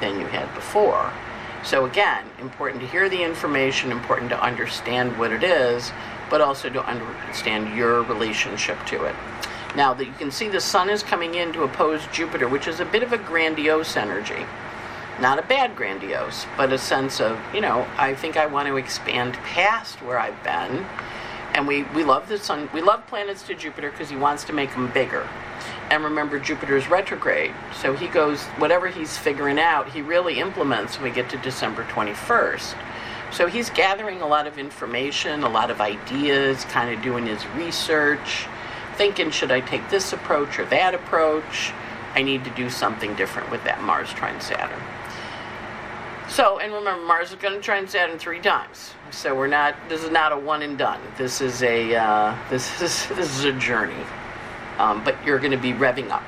[0.00, 1.12] than you had before.
[1.62, 5.92] So, again, important to hear the information, important to understand what it is,
[6.28, 9.14] but also to understand your relationship to it.
[9.76, 12.80] Now that you can see the sun is coming in to oppose Jupiter, which is
[12.80, 14.44] a bit of a grandiose energy.
[15.20, 18.76] Not a bad grandiose, but a sense of, you know, I think I want to
[18.76, 20.84] expand past where I've been.
[21.54, 24.52] And we, we love the sun, we love planets to Jupiter because he wants to
[24.52, 25.28] make them bigger.
[25.90, 27.54] And remember, Jupiter's retrograde.
[27.80, 31.84] So he goes, whatever he's figuring out, he really implements when we get to December
[31.84, 32.74] 21st.
[33.30, 37.46] So he's gathering a lot of information, a lot of ideas, kind of doing his
[37.48, 38.46] research,
[38.96, 41.72] thinking, should I take this approach or that approach?
[42.14, 44.80] I need to do something different with that Mars trine Saturn.
[46.28, 48.92] So, and remember, Mars is going to trine Saturn three times.
[49.10, 49.76] So we're not.
[49.88, 51.00] This is not a one and done.
[51.16, 51.94] This is a.
[51.94, 54.04] Uh, this is this is a journey.
[54.78, 56.24] Um, but you're going to be revving up.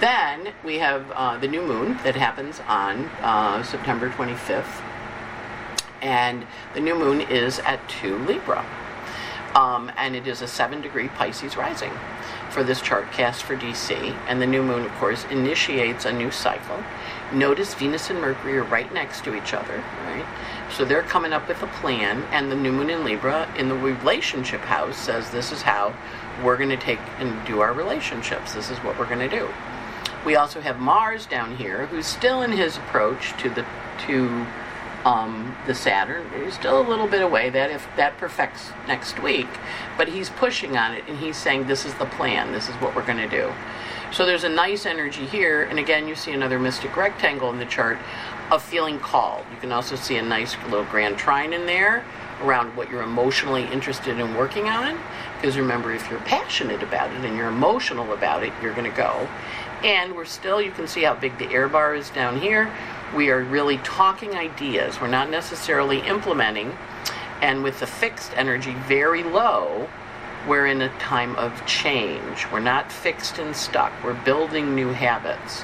[0.00, 4.80] Then we have uh, the new moon that happens on uh, September 25th,
[6.00, 8.64] and the new moon is at two Libra,
[9.56, 11.90] um, and it is a seven degree Pisces rising
[12.50, 13.92] for this chart cast for DC.
[14.28, 16.82] And the new moon, of course, initiates a new cycle.
[17.32, 20.24] Notice Venus and Mercury are right next to each other, right?
[20.72, 23.74] So they're coming up with a plan, and the new moon in Libra in the
[23.74, 25.94] relationship house says this is how
[26.42, 28.54] we're going to take and do our relationships.
[28.54, 29.48] This is what we're going to do.
[30.24, 33.64] We also have Mars down here, who's still in his approach to the
[34.06, 34.46] to
[35.08, 36.26] um, the Saturn.
[36.44, 37.48] He's still a little bit away.
[37.48, 39.48] That if that perfects next week,
[39.96, 42.52] but he's pushing on it, and he's saying this is the plan.
[42.52, 43.50] This is what we're going to do.
[44.12, 47.66] So there's a nice energy here, and again, you see another mystic rectangle in the
[47.66, 47.98] chart
[48.50, 49.44] of feeling called.
[49.50, 52.04] You can also see a nice little grand trine in there
[52.42, 54.98] around what you're emotionally interested in working on.
[55.36, 58.96] Because remember, if you're passionate about it and you're emotional about it, you're going to
[58.96, 59.28] go.
[59.84, 62.72] And we're still, you can see how big the air bar is down here.
[63.14, 65.00] We are really talking ideas.
[65.00, 66.76] We're not necessarily implementing.
[67.40, 69.88] And with the fixed energy very low,
[70.48, 72.46] we're in a time of change.
[72.50, 73.92] We're not fixed and stuck.
[74.02, 75.62] We're building new habits.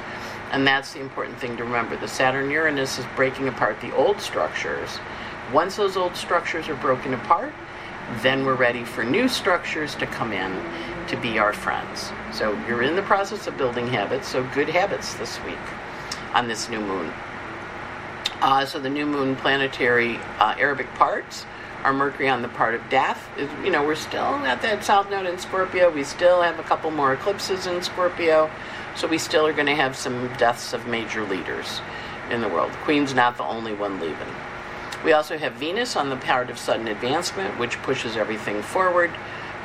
[0.53, 1.97] And that's the important thing to remember.
[1.97, 4.99] The Saturn Uranus is breaking apart the old structures.
[5.53, 7.53] Once those old structures are broken apart,
[8.23, 10.53] then we're ready for new structures to come in
[11.09, 12.11] to be our friends.
[12.33, 15.59] So you're in the process of building habits, so good habits this week
[16.33, 17.13] on this new moon.
[18.41, 21.47] Uh, so the new moon planetary uh, Arabic parts
[21.83, 23.29] are Mercury on the part of death.
[23.63, 25.91] You know, we're still at that south node in Scorpio.
[25.91, 28.51] We still have a couple more eclipses in Scorpio.
[28.97, 31.81] So we still are going to have some deaths of major leaders
[32.31, 32.71] in the world.
[32.85, 34.29] Queen's not the only one leaving.
[35.05, 39.11] We also have Venus on the part of sudden advancement, which pushes everything forward.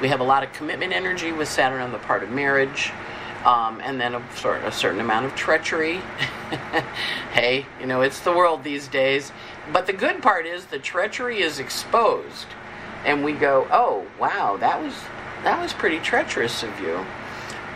[0.01, 2.91] We have a lot of commitment energy with Saturn on the part of marriage.
[3.45, 5.95] Um, and then a, sort a certain amount of treachery.
[7.31, 9.31] hey, you know, it's the world these days.
[9.71, 12.47] But the good part is the treachery is exposed.
[13.05, 14.93] And we go, oh, wow, that was,
[15.45, 17.05] that was pretty treacherous of you.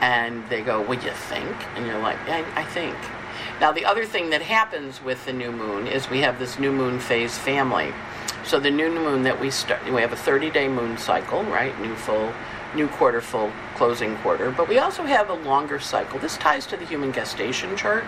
[0.02, 1.56] And they go, do you think?
[1.78, 2.98] And you're like, I, I think.
[3.60, 6.72] Now, the other thing that happens with the new moon is we have this new
[6.72, 7.94] moon phase family.
[8.44, 11.80] So the new moon that we start, we have a 30-day moon cycle, right?
[11.80, 12.34] New full,
[12.76, 14.52] new quarter full, closing quarter.
[14.52, 16.20] But we also have a longer cycle.
[16.20, 18.04] This ties to the human gestation chart,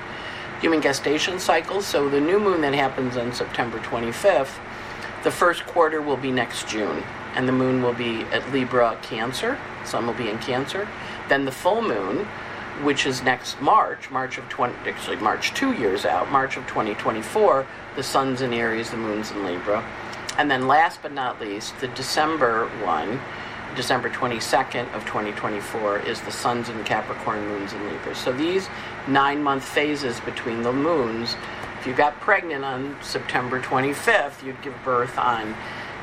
[0.60, 1.82] human gestation cycle.
[1.82, 4.58] So the new moon that happens on September 25th,
[5.24, 7.02] the first quarter will be next June,
[7.34, 9.58] and the moon will be at Libra, Cancer.
[9.84, 10.88] Sun will be in Cancer.
[11.30, 12.28] Then the full moon
[12.84, 17.66] which is next March, March of 20, actually March two years out, March of 2024,
[17.96, 19.84] the sun's in Aries, the moon's in Libra.
[20.38, 23.20] And then last but not least, the December one,
[23.76, 28.16] December 22nd of 2024, is the sun's in Capricorn, moon's in Libra.
[28.16, 28.68] So these
[29.08, 31.36] nine month phases between the moons,
[31.80, 35.56] if you got pregnant on September 25th, you'd give birth on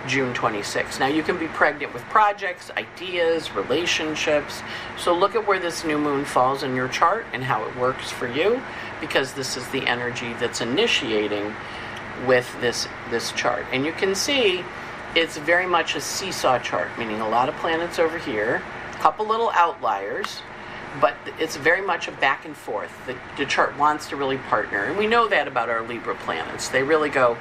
[0.07, 0.99] June 26th.
[0.99, 4.63] Now, you can be pregnant with projects, ideas, relationships.
[4.99, 8.11] So, look at where this new moon falls in your chart and how it works
[8.11, 8.61] for you,
[9.01, 11.55] because this is the energy that's initiating
[12.27, 13.67] with this, this chart.
[13.73, 14.65] And you can see
[15.15, 18.63] it's very much a seesaw chart, meaning a lot of planets over here,
[18.93, 20.43] a couple little outliers,
[21.01, 22.91] but it's very much a back and forth.
[23.07, 24.85] The, the chart wants to really partner.
[24.85, 26.69] And we know that about our Libra planets.
[26.69, 27.37] They really go,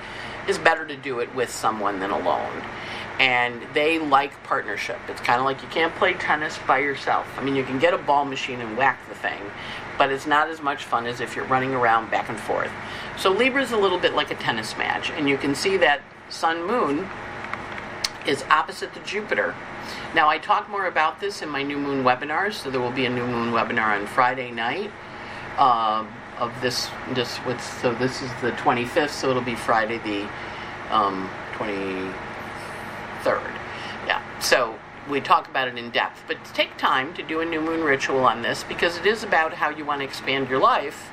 [0.52, 2.62] is better to do it with someone than alone.
[3.20, 5.00] And they like partnership.
[5.08, 7.26] It's kind of like you can't play tennis by yourself.
[7.38, 9.42] I mean, you can get a ball machine and whack the thing,
[9.98, 12.72] but it's not as much fun as if you're running around back and forth.
[13.18, 16.02] So Libra is a little bit like a tennis match, and you can see that
[16.30, 17.08] Sun Moon
[18.26, 19.56] is opposite to Jupiter.
[20.14, 23.06] Now, I talk more about this in my new moon webinars, so there will be
[23.06, 24.92] a new moon webinar on Friday night.
[25.58, 26.06] Uh,
[26.42, 30.28] of this this what's so this is the 25th so it'll be friday the
[30.94, 32.14] um, 23rd
[34.06, 34.78] yeah so
[35.10, 38.26] we talk about it in depth but take time to do a new moon ritual
[38.26, 41.12] on this because it is about how you want to expand your life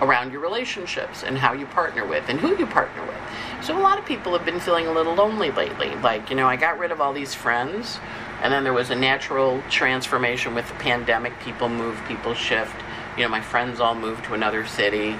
[0.00, 3.16] around your relationships and how you partner with and who you partner with.
[3.62, 5.94] So a lot of people have been feeling a little lonely lately.
[5.96, 7.98] Like, you know, I got rid of all these friends,
[8.42, 11.38] and then there was a natural transformation with the pandemic.
[11.40, 12.74] People move, people shift.
[13.16, 15.10] You know, my friends all moved to another city,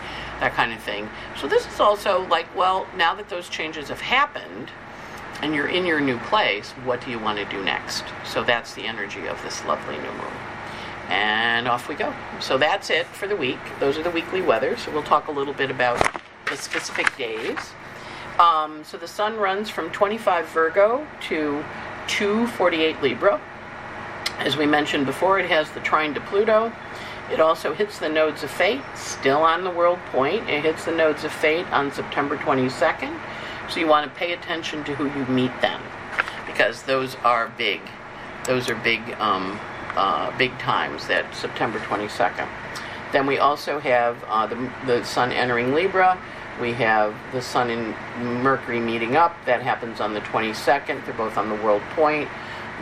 [0.40, 1.08] that kind of thing.
[1.40, 4.70] So this is also like, well, now that those changes have happened,
[5.42, 8.04] and you're in your new place, what do you want to do next?
[8.24, 10.32] So that's the energy of this lovely new moon
[11.08, 12.14] and off we go.
[12.40, 13.58] So that's it for the week.
[13.80, 14.76] Those are the weekly weather.
[14.76, 17.58] So we'll talk a little bit about the specific days.
[18.38, 21.64] Um, so the sun runs from 25 Virgo to
[22.08, 23.40] 248 Libra.
[24.38, 26.72] As we mentioned before, it has the trine to Pluto.
[27.30, 30.48] It also hits the nodes of fate, still on the world point.
[30.48, 33.18] It hits the nodes of fate on September 22nd.
[33.70, 35.80] So you want to pay attention to who you meet then,
[36.46, 37.80] because those are big.
[38.44, 39.58] Those are big um,
[39.96, 42.48] uh, big times, that September 22nd.
[43.12, 46.20] Then we also have uh, the, the Sun entering Libra.
[46.60, 49.34] We have the Sun and Mercury meeting up.
[49.46, 51.04] That happens on the 22nd.
[51.04, 52.28] They're both on the world point.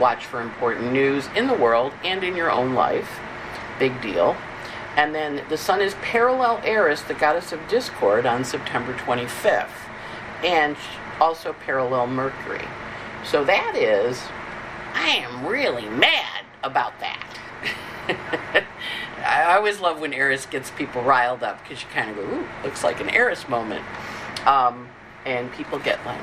[0.00, 3.20] Watch for important news in the world and in your own life.
[3.78, 4.36] Big deal.
[4.96, 9.70] And then the Sun is parallel Eris, the goddess of discord, on September 25th.
[10.44, 10.76] And
[11.20, 12.66] also parallel Mercury.
[13.24, 14.20] So that is,
[14.94, 17.38] I am really mad about that.
[19.24, 22.46] I always love when Eris gets people riled up because you kind of go, ooh,
[22.64, 23.84] looks like an Eris moment.
[24.46, 24.88] Um,
[25.24, 26.20] and people get like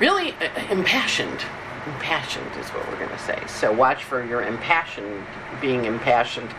[0.00, 1.44] really uh, impassioned.
[1.86, 3.42] Impassioned is what we're going to say.
[3.46, 5.24] So watch for your impassioned,
[5.60, 6.50] being impassioned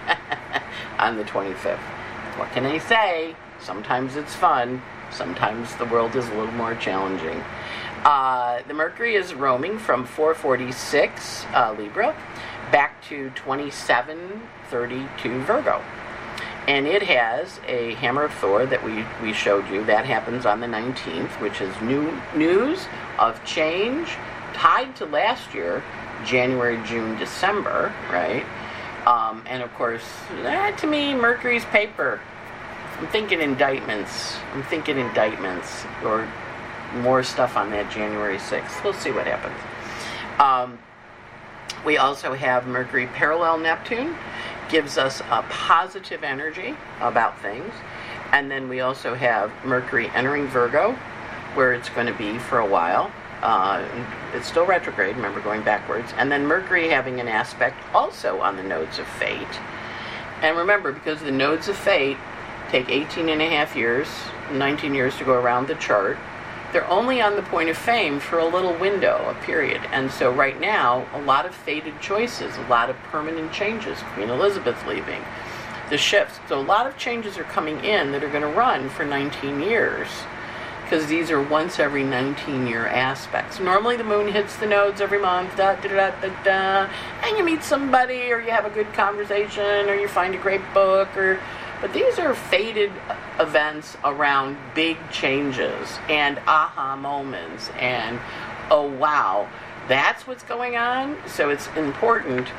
[1.00, 1.78] on the 25th.
[2.38, 3.36] What can I say?
[3.60, 4.82] Sometimes it's fun.
[5.12, 7.44] Sometimes the world is a little more challenging.
[8.04, 12.16] Uh, the Mercury is roaming from 446 uh, Libra
[12.72, 15.84] back to 2732 Virgo.
[16.68, 19.84] And it has a hammer of Thor that we, we showed you.
[19.86, 22.88] That happens on the 19th, which is new news
[23.20, 24.16] of change
[24.62, 25.84] tied to last year,
[26.24, 28.46] January, June, December, right?
[29.08, 30.04] Um, and of course,
[30.44, 32.22] that to me, Mercury's paper.
[33.00, 34.36] I'm thinking indictments.
[34.54, 36.28] I'm thinking indictments or
[36.98, 38.84] more stuff on that January 6th.
[38.84, 39.58] We'll see what happens.
[40.40, 40.78] Um,
[41.84, 44.16] we also have Mercury parallel Neptune,
[44.70, 47.74] gives us a positive energy about things.
[48.32, 50.92] And then we also have Mercury entering Virgo,
[51.56, 53.12] where it's going to be for a while.
[53.42, 53.84] Uh,
[54.34, 56.14] it's still retrograde, remember, going backwards.
[56.18, 59.60] And then Mercury having an aspect also on the nodes of fate.
[60.42, 62.18] And remember, because the nodes of fate
[62.70, 64.08] take 18 and a half years,
[64.52, 66.18] 19 years to go around the chart,
[66.72, 69.82] they're only on the point of fame for a little window, a period.
[69.92, 74.00] And so right now, a lot of fated choices, a lot of permanent changes.
[74.14, 75.22] Queen Elizabeth leaving,
[75.90, 76.40] the shifts.
[76.48, 79.60] So a lot of changes are coming in that are going to run for 19
[79.60, 80.08] years.
[80.92, 83.62] Because these are once every 19 year aspects.
[83.62, 87.46] Normally the moon hits the nodes every month, da, da, da, da, da, and you
[87.46, 91.40] meet somebody, or you have a good conversation, or you find a great book, or
[91.80, 92.92] but these are fated
[93.40, 98.20] events around big changes and aha moments and
[98.70, 99.48] oh wow,
[99.88, 101.16] that's what's going on.
[101.26, 102.50] So it's important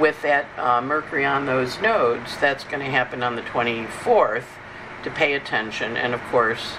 [0.00, 4.46] with that uh, Mercury on those nodes, that's going to happen on the 24th
[5.04, 5.96] to pay attention.
[5.96, 6.72] And of course,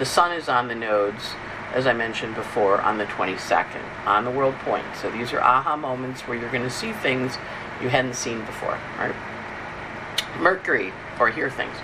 [0.00, 1.22] the Sun is on the nodes,
[1.74, 4.86] as I mentioned before, on the 22nd, on the world point.
[4.98, 7.36] So these are aha moments where you're going to see things
[7.82, 9.14] you hadn't seen before, right?
[10.38, 11.76] Mercury or hear things.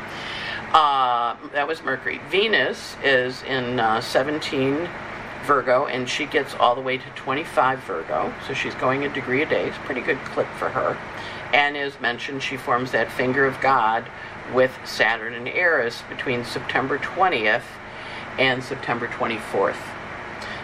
[0.72, 2.22] Uh, that was Mercury.
[2.31, 4.88] Venus is in uh, 17
[5.44, 9.42] Virgo, and she gets all the way to 25 Virgo, so she's going a degree
[9.42, 9.68] a day.
[9.68, 10.96] It's a pretty good clip for her.
[11.52, 14.07] And as mentioned, she forms that finger of God
[14.55, 17.62] with Saturn and Eris between September 20th
[18.38, 19.77] and September 24th.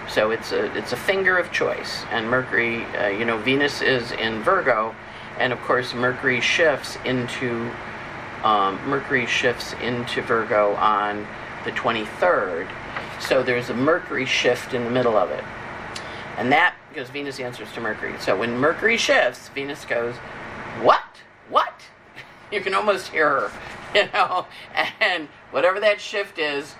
[0.08, 2.04] So it's a it's a finger of choice.
[2.10, 4.94] And Mercury, uh, you know, Venus is in Virgo,
[5.38, 7.70] and of course Mercury shifts into
[8.44, 11.26] um, Mercury shifts into Virgo on
[11.64, 12.68] the 23rd.
[13.20, 15.44] So there's a Mercury shift in the middle of it.
[16.36, 18.14] And that, because Venus answers to Mercury.
[18.18, 20.14] So when Mercury shifts, Venus goes,
[20.80, 21.04] What?
[21.48, 21.74] What?
[22.52, 23.52] You can almost hear her,
[23.94, 24.46] you know?
[25.00, 26.74] And whatever that shift is,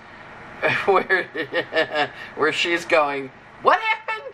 [0.85, 4.33] where, where she's going, What happened?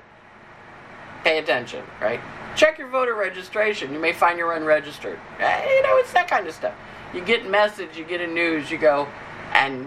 [1.24, 2.20] Pay attention, right?
[2.56, 3.94] Check your voter registration.
[3.94, 5.20] You may find you're unregistered.
[5.40, 6.74] Eh, you know, it's that kind of stuff
[7.14, 9.08] you get a message, you get a news, you go,
[9.54, 9.86] and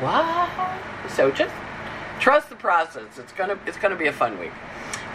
[0.00, 0.50] what?
[1.10, 1.54] So just
[2.20, 3.18] trust the process.
[3.18, 4.52] It's gonna it's gonna be a fun week.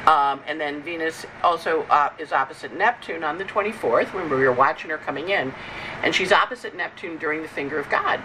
[0.08, 4.12] Um, and then Venus also uh, is opposite Neptune on the 24th.
[4.12, 5.54] Remember, we were watching her coming in,
[6.04, 8.20] and she's opposite Neptune during the finger of God.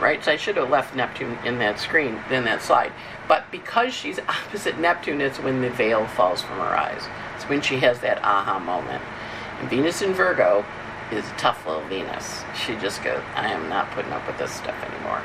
[0.00, 0.22] Right?
[0.22, 2.92] So I should have left Neptune in that screen, in that slide.
[3.28, 7.02] But because she's opposite Neptune, it's when the veil falls from her eyes.
[7.34, 9.02] It's when she has that aha moment.
[9.60, 10.64] And Venus in Virgo
[11.10, 12.42] is a tough little Venus.
[12.64, 15.22] She just goes, I am not putting up with this stuff anymore.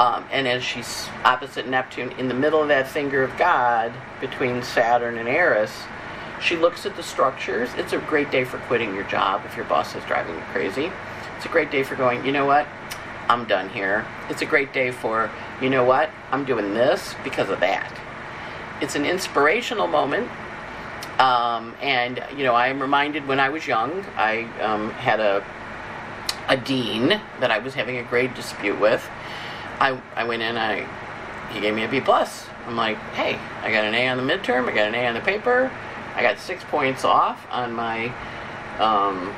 [0.00, 4.62] Um, and as she's opposite Neptune, in the middle of that finger of God, between
[4.62, 5.72] Saturn and Eris,
[6.40, 7.70] she looks at the structures.
[7.76, 10.90] It's a great day for quitting your job if your boss is driving you crazy.
[11.36, 12.66] It's a great day for going, you know what?
[13.28, 14.06] I'm done here.
[14.28, 16.10] It's a great day for, you know what?
[16.30, 17.92] I'm doing this because of that.
[18.80, 20.30] It's an inspirational moment.
[21.18, 25.44] Um, and, you know, I'm reminded when I was young, I um, had a,
[26.48, 27.08] a dean
[27.40, 29.08] that I was having a grade dispute with
[29.78, 30.86] I, I went in, I
[31.52, 32.46] he gave me a B plus.
[32.66, 35.14] I'm like, hey, I got an A on the midterm, I got an A on
[35.14, 35.70] the paper,
[36.14, 38.12] I got six points off on my
[38.78, 39.34] um,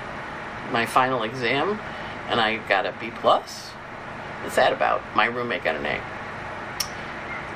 [0.72, 1.80] my final exam,
[2.28, 3.70] and I got a B plus.
[4.54, 5.02] That about?
[5.14, 5.96] My roommate got an A.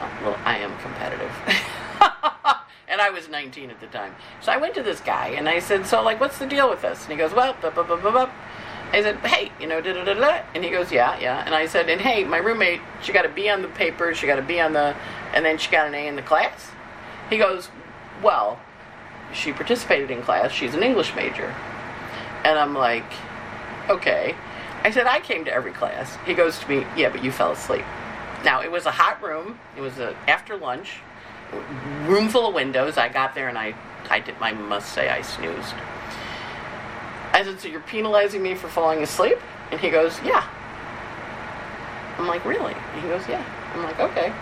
[0.03, 1.32] Um, well, I am competitive.
[2.88, 4.14] and I was 19 at the time.
[4.43, 6.82] So I went to this guy and I said, So, like, what's the deal with
[6.82, 7.03] this?
[7.05, 8.30] And he goes, Well, blah, blah, blah, blah, blah.
[8.93, 10.43] I said, hey, you know, da da da da.
[10.53, 11.45] And he goes, yeah, yeah.
[11.47, 14.26] And I said, and hey, my roommate, she got a B on the paper, she
[14.26, 14.97] got a B on the,
[15.32, 16.72] and then she got an A in the class.
[17.28, 17.68] He goes,
[18.20, 18.59] well,
[19.32, 20.51] she participated in class.
[20.51, 21.55] She's an English major.
[22.45, 23.05] And I'm like,
[23.88, 24.34] okay.
[24.82, 26.16] I said, I came to every class.
[26.26, 27.84] He goes to me, yeah, but you fell asleep.
[28.44, 29.58] Now, it was a hot room.
[29.76, 31.00] It was a, after lunch,
[32.06, 32.96] room full of windows.
[32.96, 33.74] I got there and I,
[34.08, 35.74] I did, I must say, I snoozed.
[37.32, 39.38] I said, So you're penalizing me for falling asleep?
[39.70, 40.48] And he goes, Yeah.
[42.18, 42.74] I'm like, Really?
[42.74, 43.44] And he goes, Yeah.
[43.74, 44.32] I'm like, Okay.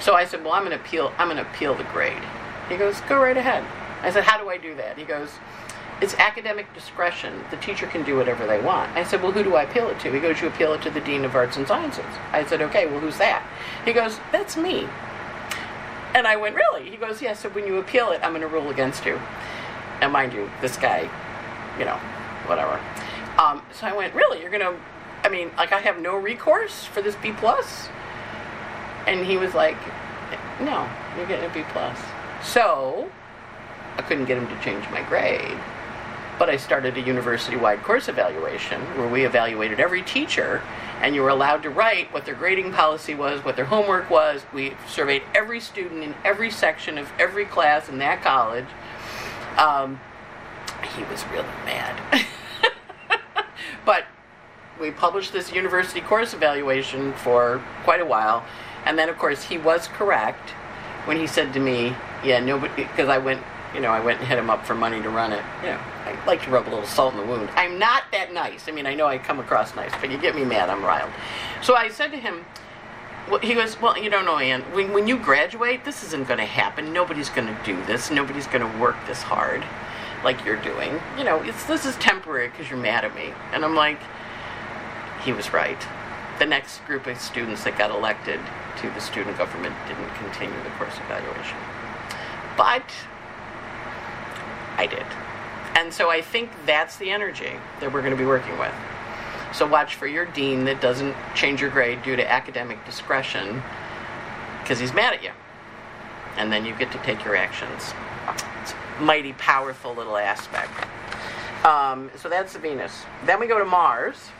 [0.00, 1.12] So I said, Well, I'm going to appeal.
[1.18, 2.22] I'm going to appeal the grade.
[2.68, 3.64] He goes, Go right ahead.
[4.02, 4.98] I said, How do I do that?
[4.98, 5.30] He goes,
[6.00, 7.44] It's academic discretion.
[7.50, 8.96] The teacher can do whatever they want.
[8.96, 10.12] I said, Well, who do I appeal it to?
[10.12, 12.04] He goes, You appeal it to the Dean of Arts and Sciences.
[12.32, 13.46] I said, Okay, well, who's that?
[13.84, 14.88] He goes, That's me.
[16.14, 16.88] And I went, Really?
[16.88, 19.20] He goes, Yeah, so when you appeal it, I'm going to rule against you.
[20.00, 21.10] And mind you, this guy,
[21.78, 21.96] you know,
[22.46, 22.80] whatever.
[23.38, 24.40] Um, so I went, really?
[24.40, 24.76] You're gonna?
[25.22, 27.88] I mean, like I have no recourse for this B plus?
[29.06, 29.76] And he was like,
[30.60, 31.98] no, you're getting a B plus.
[32.42, 33.10] So
[33.96, 35.58] I couldn't get him to change my grade.
[36.40, 40.62] But I started a university wide course evaluation where we evaluated every teacher
[41.02, 44.40] and you were allowed to write what their grading policy was, what their homework was.
[44.54, 48.64] We surveyed every student in every section of every class in that college.
[49.58, 50.00] Um,
[50.96, 52.00] he was really mad.
[53.84, 54.06] but
[54.80, 58.46] we published this university course evaluation for quite a while.
[58.86, 60.50] And then, of course, he was correct
[61.04, 63.42] when he said to me, Yeah, nobody, because I went,
[63.74, 65.44] you know, I went and hit him up for money to run it.
[65.62, 67.50] You know, I like to rub a little salt in the wound.
[67.54, 68.68] I'm not that nice.
[68.68, 71.12] I mean, I know I come across nice, but you get me mad, I'm riled.
[71.62, 72.44] So I said to him,
[73.30, 76.38] well, he goes, Well, you don't know, Ann, when, when you graduate, this isn't going
[76.38, 76.92] to happen.
[76.92, 78.10] Nobody's going to do this.
[78.10, 79.64] Nobody's going to work this hard
[80.24, 81.00] like you're doing.
[81.16, 83.32] You know, it's this is temporary because you're mad at me.
[83.52, 84.00] And I'm like,
[85.22, 85.80] he was right.
[86.38, 88.40] The next group of students that got elected
[88.78, 91.58] to the student government didn't continue the course evaluation.
[92.56, 92.90] But
[94.80, 95.04] I did.
[95.74, 98.72] And so I think that's the energy that we're going to be working with.
[99.52, 103.62] So watch for your dean that doesn't change your grade due to academic discretion
[104.62, 105.32] because he's mad at you.
[106.38, 107.92] And then you get to take your actions
[108.62, 110.72] It's a mighty powerful little aspect.
[111.66, 113.02] Um, so that's the Venus.
[113.26, 114.30] Then we go to Mars,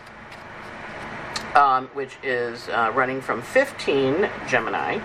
[1.55, 5.01] um, which is uh, running from 15 Gemini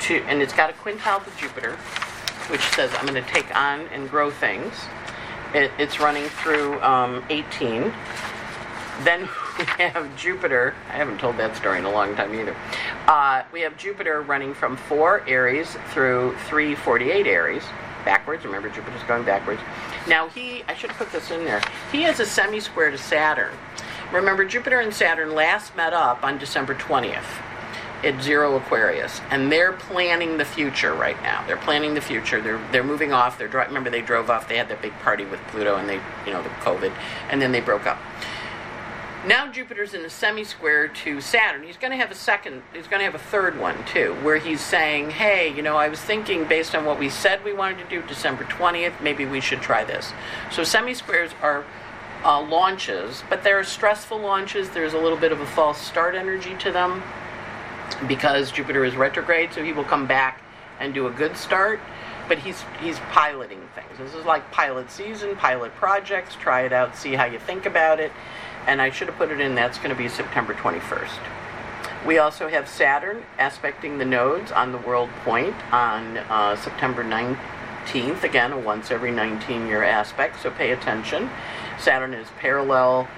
[0.00, 1.78] to, and it's got a quintile to Jupiter,
[2.48, 4.74] which says I'm going to take on and grow things.
[5.54, 7.92] It, it's running through um, 18.
[9.02, 9.20] Then
[9.58, 10.74] we have Jupiter.
[10.88, 12.56] I haven't told that story in a long time either.
[13.06, 17.64] Uh, we have Jupiter running from 4 Aries through 348 Aries
[18.04, 18.44] backwards.
[18.44, 19.60] Remember, Jupiter's going backwards.
[20.06, 21.60] Now, he, I should have put this in there,
[21.92, 23.52] he has a semi square to Saturn.
[24.12, 27.24] Remember, Jupiter and Saturn last met up on December 20th
[28.04, 31.44] at zero Aquarius, and they're planning the future right now.
[31.46, 32.40] They're planning the future.
[32.40, 33.38] They're they're moving off.
[33.38, 34.48] They're remember they drove off.
[34.48, 36.92] They had that big party with Pluto, and they you know the COVID,
[37.30, 37.98] and then they broke up.
[39.26, 41.64] Now Jupiter's in a semi-square to Saturn.
[41.64, 44.38] He's going to have a second, he's going to have a third one too, where
[44.38, 47.78] he's saying, hey, you know, I was thinking based on what we said we wanted
[47.78, 50.12] to do December 20th, maybe we should try this.
[50.52, 51.64] So semi-squares are
[52.24, 54.70] uh, launches, but they're stressful launches.
[54.70, 57.02] There's a little bit of a false start energy to them
[58.06, 60.40] because Jupiter is retrograde, so he will come back
[60.78, 61.80] and do a good start.
[62.28, 63.98] but he's he's piloting things.
[63.98, 66.34] This is like pilot season, pilot projects.
[66.36, 68.12] Try it out, see how you think about it.
[68.66, 69.54] And I should have put it in.
[69.54, 71.18] That's going to be September 21st.
[72.06, 78.22] We also have Saturn aspecting the nodes on the world point on uh, September 19th.
[78.22, 81.30] Again, a once every 19 year aspect, so pay attention.
[81.78, 83.08] Saturn is parallel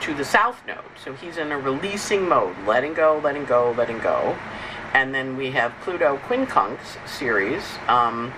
[0.00, 3.98] to the south node, so he's in a releasing mode, letting go, letting go, letting
[3.98, 4.36] go.
[4.94, 7.64] And then we have Pluto Quincunx Ceres.
[7.86, 8.32] Um,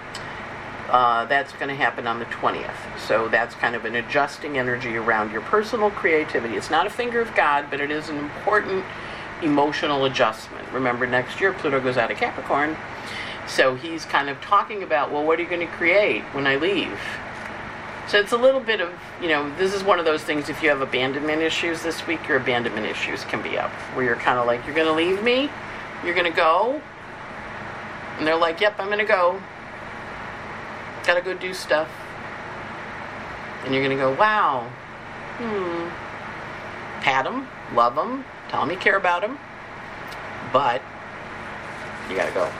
[0.90, 2.98] uh, that's going to happen on the 20th.
[3.06, 6.54] So that's kind of an adjusting energy around your personal creativity.
[6.54, 8.84] It's not a finger of God, but it is an important
[9.42, 10.70] emotional adjustment.
[10.70, 12.76] Remember, next year Pluto goes out of Capricorn.
[13.48, 16.56] So he's kind of talking about, well, what are you going to create when I
[16.56, 16.98] leave?
[18.08, 18.90] So it's a little bit of,
[19.22, 22.26] you know, this is one of those things if you have abandonment issues this week,
[22.28, 23.70] your abandonment issues can be up.
[23.94, 25.48] Where you're kind of like, you're going to leave me?
[26.04, 26.82] You're going to go?
[28.18, 29.40] And they're like, yep, I'm going to go.
[31.06, 31.88] Got to go do stuff.
[33.64, 34.68] And you're going to go, wow.
[35.38, 35.88] Hmm.
[37.02, 39.38] Pat them, love them, tell them you care about them.
[40.52, 40.82] But
[42.08, 42.52] you got to go.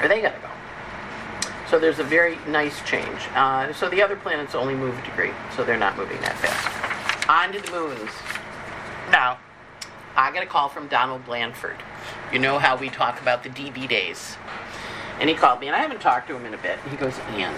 [0.00, 0.47] Or they got to go.
[1.70, 3.20] So there's a very nice change.
[3.34, 7.28] Uh, so the other planets only move a degree, so they're not moving that fast.
[7.28, 8.10] On to the moons.
[9.10, 9.38] Now,
[10.16, 11.76] I got a call from Donald Blandford.
[12.32, 14.36] You know how we talk about the DB days.
[15.20, 16.78] And he called me, and I haven't talked to him in a bit.
[16.90, 17.54] He goes, Ann,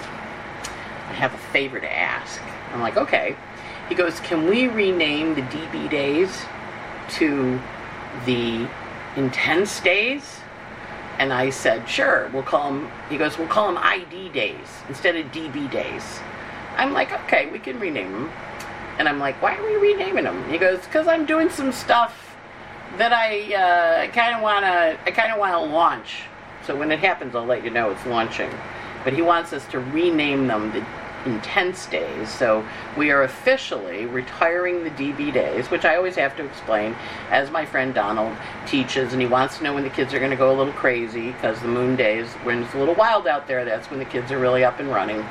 [1.08, 2.40] I have a favor to ask.
[2.72, 3.36] I'm like, okay.
[3.88, 6.44] He goes, can we rename the DB days
[7.10, 7.60] to
[8.26, 8.68] the
[9.16, 10.39] intense days?
[11.20, 15.16] And I said, sure, we'll call them, he goes, we'll call them ID days instead
[15.16, 16.18] of DB days.
[16.78, 18.32] I'm like, okay, we can rename them.
[18.98, 20.50] And I'm like, why are we renaming them?
[20.50, 22.34] He goes, because I'm doing some stuff
[22.96, 26.22] that I uh, kind of want to, I kind of want to launch.
[26.66, 28.50] So when it happens, I'll let you know it's launching.
[29.04, 30.80] But he wants us to rename them the
[31.26, 32.28] intense days.
[32.28, 32.64] So
[32.96, 36.94] we are officially retiring the DB days, which I always have to explain,
[37.30, 40.30] as my friend Donald teaches, and he wants to know when the kids are going
[40.30, 43.46] to go a little crazy because the moon days, when it's a little wild out
[43.46, 45.24] there, that's when the kids are really up and running.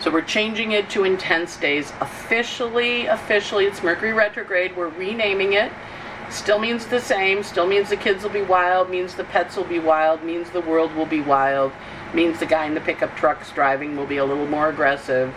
[0.00, 3.06] So we're changing it to intense days officially.
[3.06, 4.74] Officially, it's Mercury retrograde.
[4.74, 5.70] We're renaming it.
[6.30, 7.42] Still means the same.
[7.42, 8.88] Still means the kids will be wild.
[8.88, 10.22] Means the pets will be wild.
[10.22, 11.72] Means the world will be wild
[12.14, 15.34] means the guy in the pickup trucks driving will be a little more aggressive.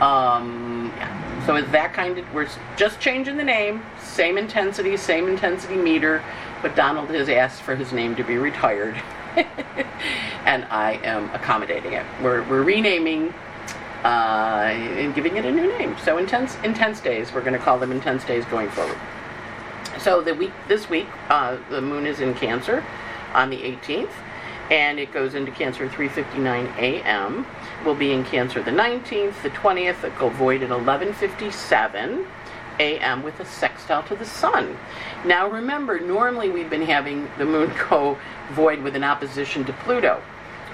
[0.00, 1.46] Um, yeah.
[1.46, 6.22] So it's that kind of, we're just changing the name, same intensity, same intensity meter,
[6.62, 9.00] but Donald has asked for his name to be retired.
[10.44, 12.04] and I am accommodating it.
[12.22, 13.32] We're, we're renaming
[14.04, 15.96] uh, and giving it a new name.
[16.04, 17.32] So intense, intense days.
[17.32, 18.98] We're going to call them intense days going forward.
[19.98, 22.84] So the week, this week, uh, the moon is in Cancer
[23.34, 24.12] on the 18th
[24.70, 27.46] and it goes into Cancer 3:59 a.m.
[27.84, 32.26] We'll be in Cancer the 19th, the 20th, it go void at 11:57
[32.78, 33.22] a.m.
[33.22, 34.76] with a sextile to the Sun.
[35.24, 38.18] Now remember, normally we've been having the Moon go
[38.52, 40.22] void with an opposition to Pluto,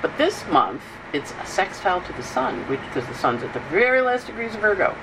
[0.03, 0.83] but this month
[1.13, 4.55] it's a sextile to the Sun, which because the Sun's at the very last degrees
[4.55, 4.97] of Virgo.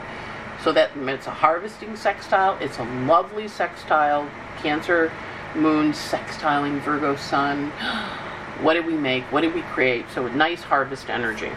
[0.63, 2.55] So that it's a harvesting sextile.
[2.61, 4.29] It's a lovely sextile.
[4.61, 5.11] Cancer
[5.55, 7.71] Moon sextiling Virgo Sun.
[8.61, 9.23] What did we make?
[9.31, 10.05] What did we create?
[10.13, 11.51] So nice harvest energy.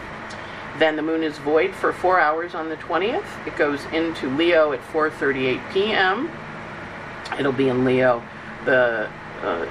[0.78, 3.46] Then the moon is void for four hours on the 20th.
[3.46, 6.30] It goes into Leo at 4:38 p.m.
[7.38, 8.22] It'll be in Leo
[8.64, 9.09] the
[9.42, 9.66] uh,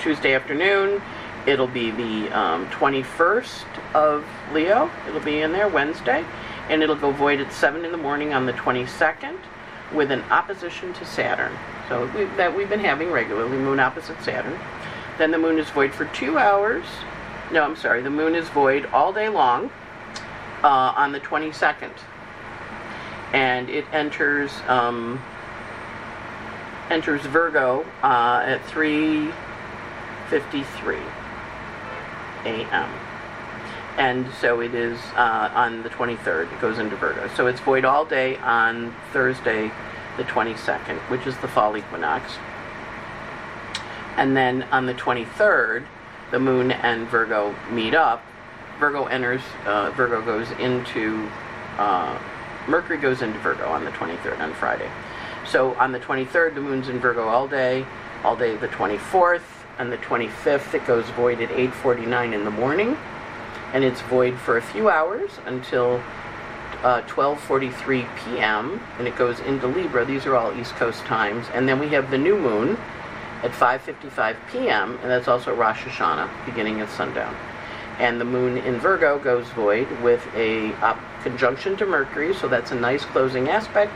[0.00, 1.02] Tuesday afternoon.
[1.46, 4.90] It'll be the um, 21st of Leo.
[5.08, 6.24] It'll be in there Wednesday,
[6.68, 9.38] and it'll go void at 7 in the morning on the 22nd
[9.94, 11.56] with an opposition to Saturn.
[11.88, 14.58] So we, that we've been having regularly, moon opposite Saturn.
[15.18, 16.84] Then the moon is void for two hours.
[17.52, 18.02] No, I'm sorry.
[18.02, 19.70] The moon is void all day long
[20.62, 21.92] uh, on the 22nd.
[23.32, 25.22] And it enters um,
[26.90, 29.32] enters Virgo uh, at 3:53
[32.44, 32.90] a.m.
[33.98, 36.52] And so it is uh, on the 23rd.
[36.52, 37.28] It goes into Virgo.
[37.34, 39.70] So it's void all day on Thursday,
[40.18, 42.32] the 22nd, which is the fall equinox.
[44.16, 45.84] And then on the 23rd,
[46.30, 48.24] the moon and Virgo meet up.
[48.78, 51.30] Virgo enters, uh, Virgo goes into,
[51.78, 52.18] uh,
[52.68, 54.90] Mercury goes into Virgo on the 23rd, on Friday.
[55.46, 57.86] So on the 23rd, the moon's in Virgo all day,
[58.24, 59.42] all day the 24th.
[59.78, 62.96] and the 25th, it goes void at 8.49 in the morning.
[63.74, 66.02] And it's void for a few hours until
[66.82, 68.80] uh, 12.43 p.m.
[68.98, 70.06] And it goes into Libra.
[70.06, 71.46] These are all East Coast times.
[71.52, 72.78] And then we have the new moon
[73.42, 77.36] at 5.55 p.m., and that's also Rosh Hashanah, beginning at sundown.
[77.98, 80.72] And the moon in Virgo goes void with a
[81.22, 83.92] conjunction to Mercury, so that's a nice closing aspect.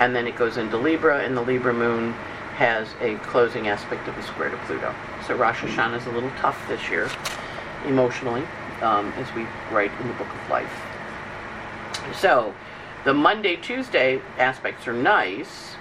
[0.00, 2.12] And then it goes into Libra, and the Libra moon
[2.56, 4.94] has a closing aspect of a square to Pluto.
[5.26, 7.10] So Rosh Hashanah is a little tough this year,
[7.86, 8.44] emotionally,
[8.80, 10.72] um, as we write in the Book of Life.
[12.14, 12.54] So
[13.04, 15.76] the Monday, Tuesday aspects are nice.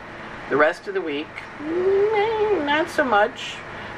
[0.50, 1.28] The rest of the week,
[1.60, 3.56] mm, not so much.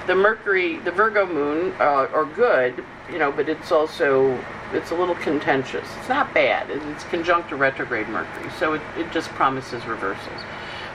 [0.07, 4.39] The Mercury, the Virgo moon uh, are good, you know, but it's also
[4.73, 5.87] it's a little contentious.
[5.99, 6.69] It's not bad.
[6.69, 10.39] It's conjunct to retrograde Mercury, so it, it just promises reversals.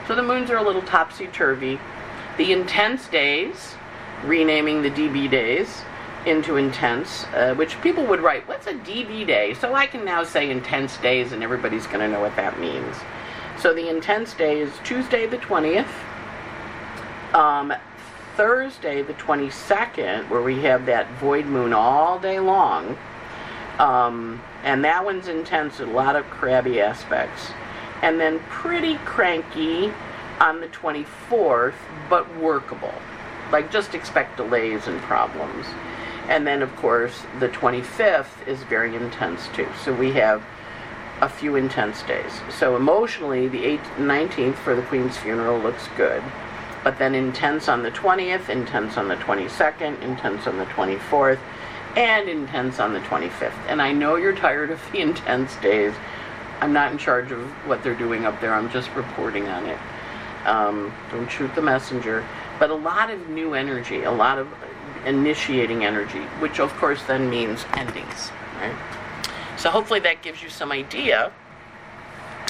[0.07, 1.79] So the moons are a little topsy turvy.
[2.37, 3.75] The intense days,
[4.23, 5.81] renaming the DB days
[6.25, 9.53] into intense, uh, which people would write, What's a DB day?
[9.55, 12.95] So I can now say intense days, and everybody's going to know what that means.
[13.61, 15.85] So the intense day is Tuesday the 20th,
[17.35, 17.71] um,
[18.35, 22.97] Thursday the 22nd, where we have that void moon all day long.
[23.77, 27.51] Um, and that one's intense, a lot of crabby aspects
[28.01, 29.93] and then pretty cranky
[30.39, 31.75] on the 24th,
[32.09, 32.93] but workable.
[33.51, 35.67] Like, just expect delays and problems.
[36.27, 39.67] And then, of course, the 25th is very intense too.
[39.83, 40.41] So we have
[41.21, 42.31] a few intense days.
[42.49, 46.23] So emotionally, the 8th, 19th for the Queen's funeral looks good.
[46.83, 51.39] But then intense on the 20th, intense on the 22nd, intense on the 24th,
[51.95, 53.53] and intense on the 25th.
[53.67, 55.93] And I know you're tired of the intense days
[56.61, 58.53] I'm not in charge of what they're doing up there.
[58.53, 59.79] I'm just reporting on it.
[60.45, 62.25] Um, don't shoot the messenger.
[62.59, 64.47] But a lot of new energy, a lot of
[65.05, 68.75] initiating energy, which of course then means endings, right?
[69.61, 71.31] So hopefully that gives you some idea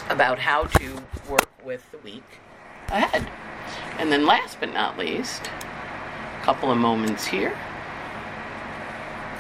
[0.09, 2.23] about how to work with the week
[2.87, 3.29] ahead.
[3.99, 7.53] And then last but not least, a couple of moments here.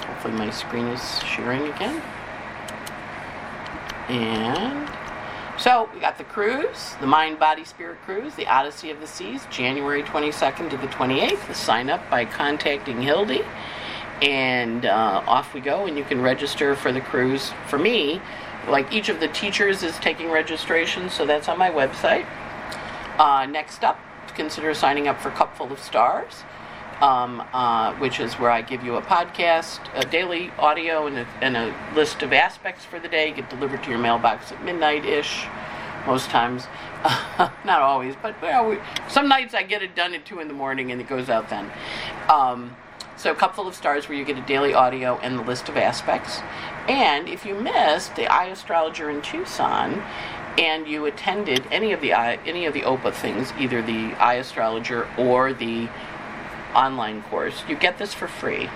[0.05, 2.01] Hopefully my screen is sharing again.
[4.09, 4.89] And
[5.57, 9.47] so we got the cruise, the Mind, Body, Spirit cruise, the Odyssey of the Seas,
[9.49, 11.47] January 22nd to the 28th.
[11.47, 13.43] The sign up by contacting Hildy.
[14.21, 17.51] And uh, off we go, and you can register for the cruise.
[17.67, 18.21] For me,
[18.67, 22.25] like each of the teachers is taking registration, so that's on my website.
[23.17, 23.99] Uh, next up,
[24.35, 26.43] consider signing up for Cupful of Stars
[27.01, 31.27] um, uh, which is where I give you a podcast, a daily audio, and a,
[31.41, 33.31] and a list of aspects for the day.
[33.31, 35.45] Get delivered to your mailbox at midnight ish,
[36.05, 36.67] most times.
[37.65, 38.77] Not always, but well, we,
[39.09, 41.49] some nights I get it done at 2 in the morning and it goes out
[41.49, 41.71] then.
[42.29, 42.75] Um,
[43.21, 45.77] so, a Cupful of Stars, where you get a daily audio and the list of
[45.77, 46.39] aspects.
[46.89, 50.01] And if you missed the iAstrologer in Tucson,
[50.57, 55.07] and you attended any of the uh, any of the OPA things, either the iAstrologer
[55.19, 55.87] or the
[56.73, 57.63] online course.
[57.69, 58.71] You get this for free.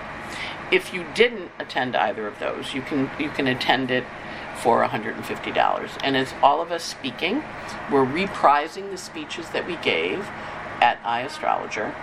[0.71, 4.03] If you didn't attend either of those, you can you can attend it
[4.61, 5.97] for $150.
[6.03, 7.43] And it's all of us speaking.
[7.91, 10.19] We're reprising the speeches that we gave
[10.81, 11.95] at iAstrologer.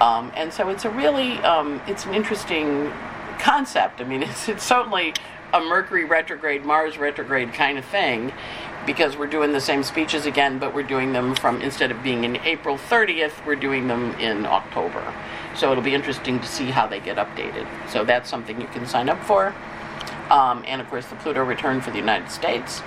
[0.00, 2.92] Um, and so it's a really um, it's an interesting
[3.38, 4.00] concept.
[4.00, 5.14] I mean, it's, it's certainly
[5.52, 8.32] a Mercury retrograde, Mars retrograde kind of thing
[8.86, 12.24] because we're doing the same speeches again, but we're doing them from instead of being
[12.24, 15.14] in April 30th, we're doing them in October.
[15.54, 17.66] So it'll be interesting to see how they get updated.
[17.90, 19.54] So that's something you can sign up for.
[20.30, 22.82] Um, and of course, the Pluto return for the United States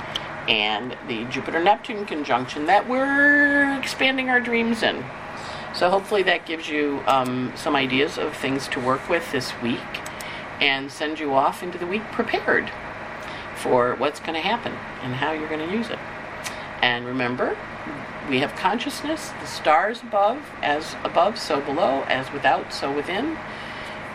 [0.47, 5.03] and the Jupiter Neptune conjunction that we're expanding our dreams in.
[5.73, 9.79] So hopefully that gives you um, some ideas of things to work with this week
[10.59, 12.69] and send you off into the week prepared
[13.55, 15.99] for what's going to happen and how you're going to use it.
[16.81, 17.57] And remember,
[18.29, 23.37] we have consciousness, the stars above, as above, so below, as without, so within.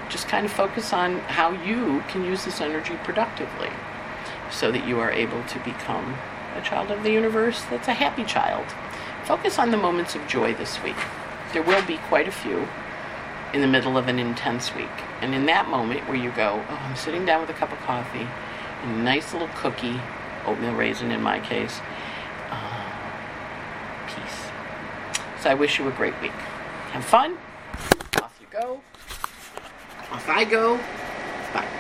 [0.09, 3.71] Just kind of focus on how you can use this energy productively
[4.51, 6.17] so that you are able to become
[6.55, 8.67] a child of the universe that's a happy child.
[9.25, 10.97] Focus on the moments of joy this week.
[11.53, 12.69] There will be quite a few
[13.53, 14.91] in the middle of an intense week.
[15.21, 17.79] And in that moment where you go, oh, I'm sitting down with a cup of
[17.79, 18.27] coffee,
[18.83, 20.01] and a nice little cookie,
[20.45, 21.81] oatmeal raisin in my case,
[22.51, 22.93] uh,
[24.09, 24.51] peace.
[25.43, 26.33] So I wish you a great week.
[26.93, 27.39] Have fun.
[28.23, 28.81] Off you go.
[30.11, 30.77] Off I go.
[31.53, 31.77] Bye.